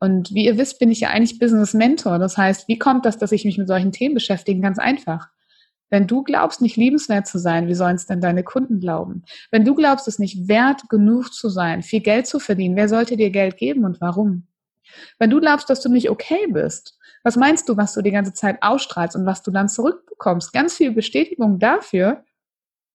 Und 0.00 0.34
wie 0.34 0.46
ihr 0.46 0.58
wisst, 0.58 0.78
bin 0.78 0.90
ich 0.90 1.00
ja 1.00 1.10
eigentlich 1.10 1.38
Business 1.38 1.74
Mentor. 1.74 2.18
Das 2.18 2.36
heißt, 2.36 2.66
wie 2.68 2.78
kommt 2.78 3.04
das, 3.04 3.18
dass 3.18 3.32
ich 3.32 3.44
mich 3.44 3.58
mit 3.58 3.68
solchen 3.68 3.92
Themen 3.92 4.14
beschäftige? 4.14 4.60
Ganz 4.60 4.78
einfach. 4.78 5.28
Wenn 5.94 6.08
du 6.08 6.24
glaubst, 6.24 6.60
nicht 6.60 6.74
liebenswert 6.76 7.28
zu 7.28 7.38
sein, 7.38 7.68
wie 7.68 7.74
sollen 7.74 7.94
es 7.94 8.04
denn 8.04 8.20
deine 8.20 8.42
Kunden 8.42 8.80
glauben? 8.80 9.22
Wenn 9.52 9.64
du 9.64 9.76
glaubst, 9.76 10.08
es 10.08 10.18
nicht 10.18 10.48
wert 10.48 10.88
genug 10.88 11.32
zu 11.32 11.48
sein, 11.48 11.84
viel 11.84 12.00
Geld 12.00 12.26
zu 12.26 12.40
verdienen, 12.40 12.74
wer 12.74 12.88
sollte 12.88 13.16
dir 13.16 13.30
Geld 13.30 13.56
geben 13.58 13.84
und 13.84 14.00
warum? 14.00 14.48
Wenn 15.20 15.30
du 15.30 15.38
glaubst, 15.38 15.70
dass 15.70 15.82
du 15.82 15.88
nicht 15.88 16.10
okay 16.10 16.48
bist, 16.48 16.98
was 17.22 17.36
meinst 17.36 17.68
du, 17.68 17.76
was 17.76 17.94
du 17.94 18.02
die 18.02 18.10
ganze 18.10 18.32
Zeit 18.32 18.60
ausstrahlst 18.60 19.14
und 19.14 19.24
was 19.24 19.44
du 19.44 19.52
dann 19.52 19.68
zurückbekommst? 19.68 20.52
Ganz 20.52 20.74
viel 20.74 20.90
Bestätigung 20.90 21.60
dafür, 21.60 22.24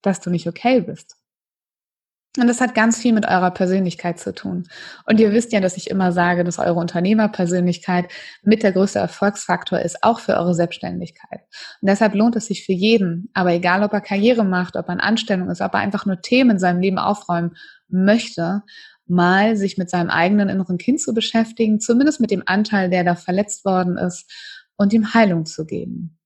dass 0.01 0.19
du 0.19 0.29
nicht 0.29 0.49
okay 0.49 0.81
bist. 0.81 1.15
Und 2.37 2.47
das 2.47 2.61
hat 2.61 2.75
ganz 2.75 2.99
viel 2.99 3.13
mit 3.13 3.25
eurer 3.25 3.49
Persönlichkeit 3.49 4.19
zu 4.19 4.35
tun. 4.35 4.67
Und 5.07 5.19
ihr 5.19 5.33
wisst 5.33 5.51
ja, 5.51 5.59
dass 5.61 5.77
ich 5.77 5.89
immer 5.89 6.11
sage, 6.11 6.43
dass 6.43 6.59
eure 6.59 6.79
Unternehmerpersönlichkeit 6.79 8.11
mit 8.43 8.61
der 8.61 8.71
größte 8.71 8.99
Erfolgsfaktor 8.99 9.79
ist, 9.79 10.03
auch 10.03 10.19
für 10.19 10.37
eure 10.37 10.53
Selbstständigkeit. 10.53 11.41
Und 11.81 11.89
deshalb 11.89 12.13
lohnt 12.13 12.35
es 12.35 12.45
sich 12.45 12.65
für 12.65 12.71
jeden, 12.71 13.29
aber 13.33 13.53
egal 13.53 13.83
ob 13.83 13.93
er 13.93 14.01
Karriere 14.01 14.45
macht, 14.45 14.75
ob 14.75 14.87
er 14.87 14.93
in 14.93 14.99
Anstellung 14.99 15.49
ist, 15.49 15.61
ob 15.61 15.73
er 15.73 15.79
einfach 15.79 16.05
nur 16.05 16.21
Themen 16.21 16.51
in 16.51 16.59
seinem 16.59 16.81
Leben 16.81 16.99
aufräumen 16.99 17.55
möchte, 17.87 18.61
mal 19.07 19.57
sich 19.57 19.79
mit 19.79 19.89
seinem 19.89 20.11
eigenen 20.11 20.49
inneren 20.49 20.77
Kind 20.77 21.01
zu 21.01 21.15
beschäftigen, 21.15 21.79
zumindest 21.79 22.19
mit 22.19 22.29
dem 22.29 22.43
Anteil, 22.45 22.91
der 22.91 23.03
da 23.03 23.15
verletzt 23.15 23.65
worden 23.65 23.97
ist, 23.97 24.31
und 24.77 24.93
ihm 24.93 25.13
Heilung 25.13 25.45
zu 25.45 25.65
geben. 25.65 26.19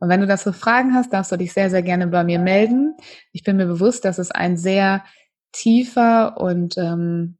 Und 0.00 0.08
wenn 0.08 0.20
du 0.20 0.26
dazu 0.26 0.52
Fragen 0.52 0.94
hast, 0.94 1.12
darfst 1.12 1.30
du 1.30 1.36
dich 1.36 1.52
sehr, 1.52 1.70
sehr 1.70 1.82
gerne 1.82 2.06
bei 2.06 2.24
mir 2.24 2.38
melden. 2.38 2.96
Ich 3.32 3.44
bin 3.44 3.56
mir 3.56 3.66
bewusst, 3.66 4.04
dass 4.04 4.18
es 4.18 4.30
ein 4.30 4.56
sehr 4.56 5.04
tiefer 5.52 6.40
und 6.40 6.76
ähm, 6.78 7.38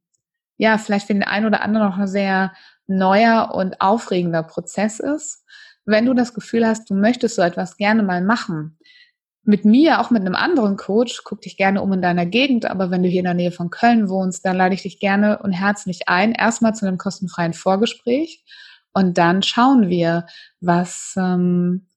ja, 0.57 0.77
vielleicht 0.77 1.07
für 1.07 1.13
den 1.13 1.23
einen 1.23 1.47
oder 1.47 1.61
anderen 1.63 1.87
noch 1.87 1.97
ein 1.97 2.07
sehr 2.07 2.53
neuer 2.87 3.51
und 3.53 3.81
aufregender 3.81 4.43
Prozess 4.43 4.99
ist. 4.99 5.43
Wenn 5.85 6.05
du 6.05 6.13
das 6.13 6.33
Gefühl 6.33 6.67
hast, 6.67 6.89
du 6.89 6.93
möchtest 6.93 7.35
so 7.35 7.41
etwas 7.41 7.77
gerne 7.77 8.03
mal 8.03 8.21
machen, 8.21 8.77
mit 9.43 9.65
mir, 9.65 9.99
auch 9.99 10.11
mit 10.11 10.21
einem 10.21 10.35
anderen 10.35 10.77
Coach, 10.77 11.23
guck 11.23 11.41
dich 11.41 11.57
gerne 11.57 11.81
um 11.81 11.91
in 11.93 12.01
deiner 12.01 12.25
Gegend, 12.25 12.65
aber 12.65 12.91
wenn 12.91 13.01
du 13.01 13.09
hier 13.09 13.19
in 13.19 13.25
der 13.25 13.33
Nähe 13.33 13.51
von 13.51 13.71
Köln 13.71 14.07
wohnst, 14.07 14.45
dann 14.45 14.55
lade 14.55 14.75
ich 14.75 14.83
dich 14.83 14.99
gerne 14.99 15.39
und 15.39 15.51
herzlich 15.51 16.07
ein, 16.07 16.33
erstmal 16.33 16.75
zu 16.75 16.85
einem 16.85 16.97
kostenfreien 16.97 17.53
Vorgespräch 17.53 18.43
und 18.93 19.17
dann 19.17 19.41
schauen 19.41 19.89
wir, 19.89 20.27
was, 20.59 21.15
ähm, 21.17 21.87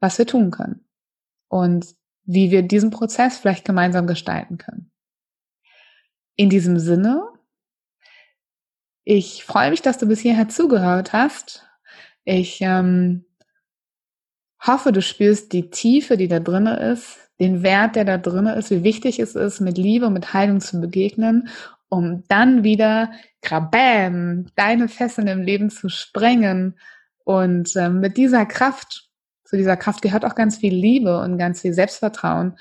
was 0.00 0.18
wir 0.18 0.26
tun 0.26 0.50
können 0.50 0.84
und 1.48 1.86
wie 2.24 2.50
wir 2.50 2.62
diesen 2.62 2.90
Prozess 2.90 3.38
vielleicht 3.38 3.64
gemeinsam 3.64 4.06
gestalten 4.06 4.58
können. 4.58 4.91
In 6.36 6.48
diesem 6.48 6.78
Sinne, 6.78 7.28
ich 9.04 9.44
freue 9.44 9.70
mich, 9.70 9.82
dass 9.82 9.98
du 9.98 10.06
bis 10.06 10.20
hierher 10.20 10.48
zugehört 10.48 11.12
hast. 11.12 11.66
Ich 12.24 12.60
ähm, 12.60 13.24
hoffe, 14.60 14.92
du 14.92 15.02
spürst 15.02 15.52
die 15.52 15.70
Tiefe, 15.70 16.16
die 16.16 16.28
da 16.28 16.38
drin 16.38 16.66
ist, 16.66 17.18
den 17.40 17.62
Wert, 17.62 17.96
der 17.96 18.04
da 18.04 18.18
drin 18.18 18.46
ist, 18.46 18.70
wie 18.70 18.84
wichtig 18.84 19.18
es 19.18 19.34
ist, 19.34 19.60
mit 19.60 19.76
Liebe, 19.76 20.10
mit 20.10 20.32
Heilung 20.32 20.60
zu 20.60 20.80
begegnen, 20.80 21.48
um 21.88 22.22
dann 22.28 22.62
wieder, 22.62 23.10
krabam, 23.42 24.46
deine 24.54 24.88
Fesseln 24.88 25.26
im 25.26 25.42
Leben 25.42 25.68
zu 25.68 25.88
sprengen. 25.88 26.78
Und 27.24 27.74
äh, 27.76 27.88
mit 27.88 28.16
dieser 28.16 28.46
Kraft, 28.46 29.10
zu 29.44 29.56
dieser 29.56 29.76
Kraft 29.76 30.00
gehört 30.00 30.24
auch 30.24 30.36
ganz 30.36 30.58
viel 30.58 30.74
Liebe 30.74 31.20
und 31.20 31.38
ganz 31.38 31.60
viel 31.60 31.74
Selbstvertrauen, 31.74 32.56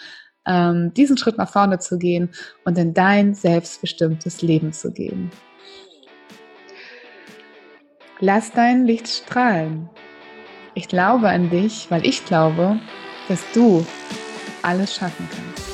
ähm, 0.47 0.93
diesen 0.93 1.17
Schritt 1.17 1.37
nach 1.37 1.51
vorne 1.51 1.79
zu 1.79 1.97
gehen 1.97 2.29
und 2.65 2.77
in 2.77 2.93
dein 2.93 3.33
selbstbestimmtes 3.33 4.41
Leben 4.41 4.73
zu 4.73 4.91
gehen. 4.91 5.31
Lass 8.19 8.51
dein 8.51 8.85
Licht 8.85 9.07
strahlen. 9.07 9.89
Ich 10.75 10.87
glaube 10.87 11.29
an 11.29 11.49
dich, 11.49 11.87
weil 11.89 12.05
ich 12.05 12.23
glaube, 12.25 12.79
dass 13.27 13.43
du 13.53 13.85
alles 14.61 14.95
schaffen 14.95 15.27
kannst. 15.29 15.70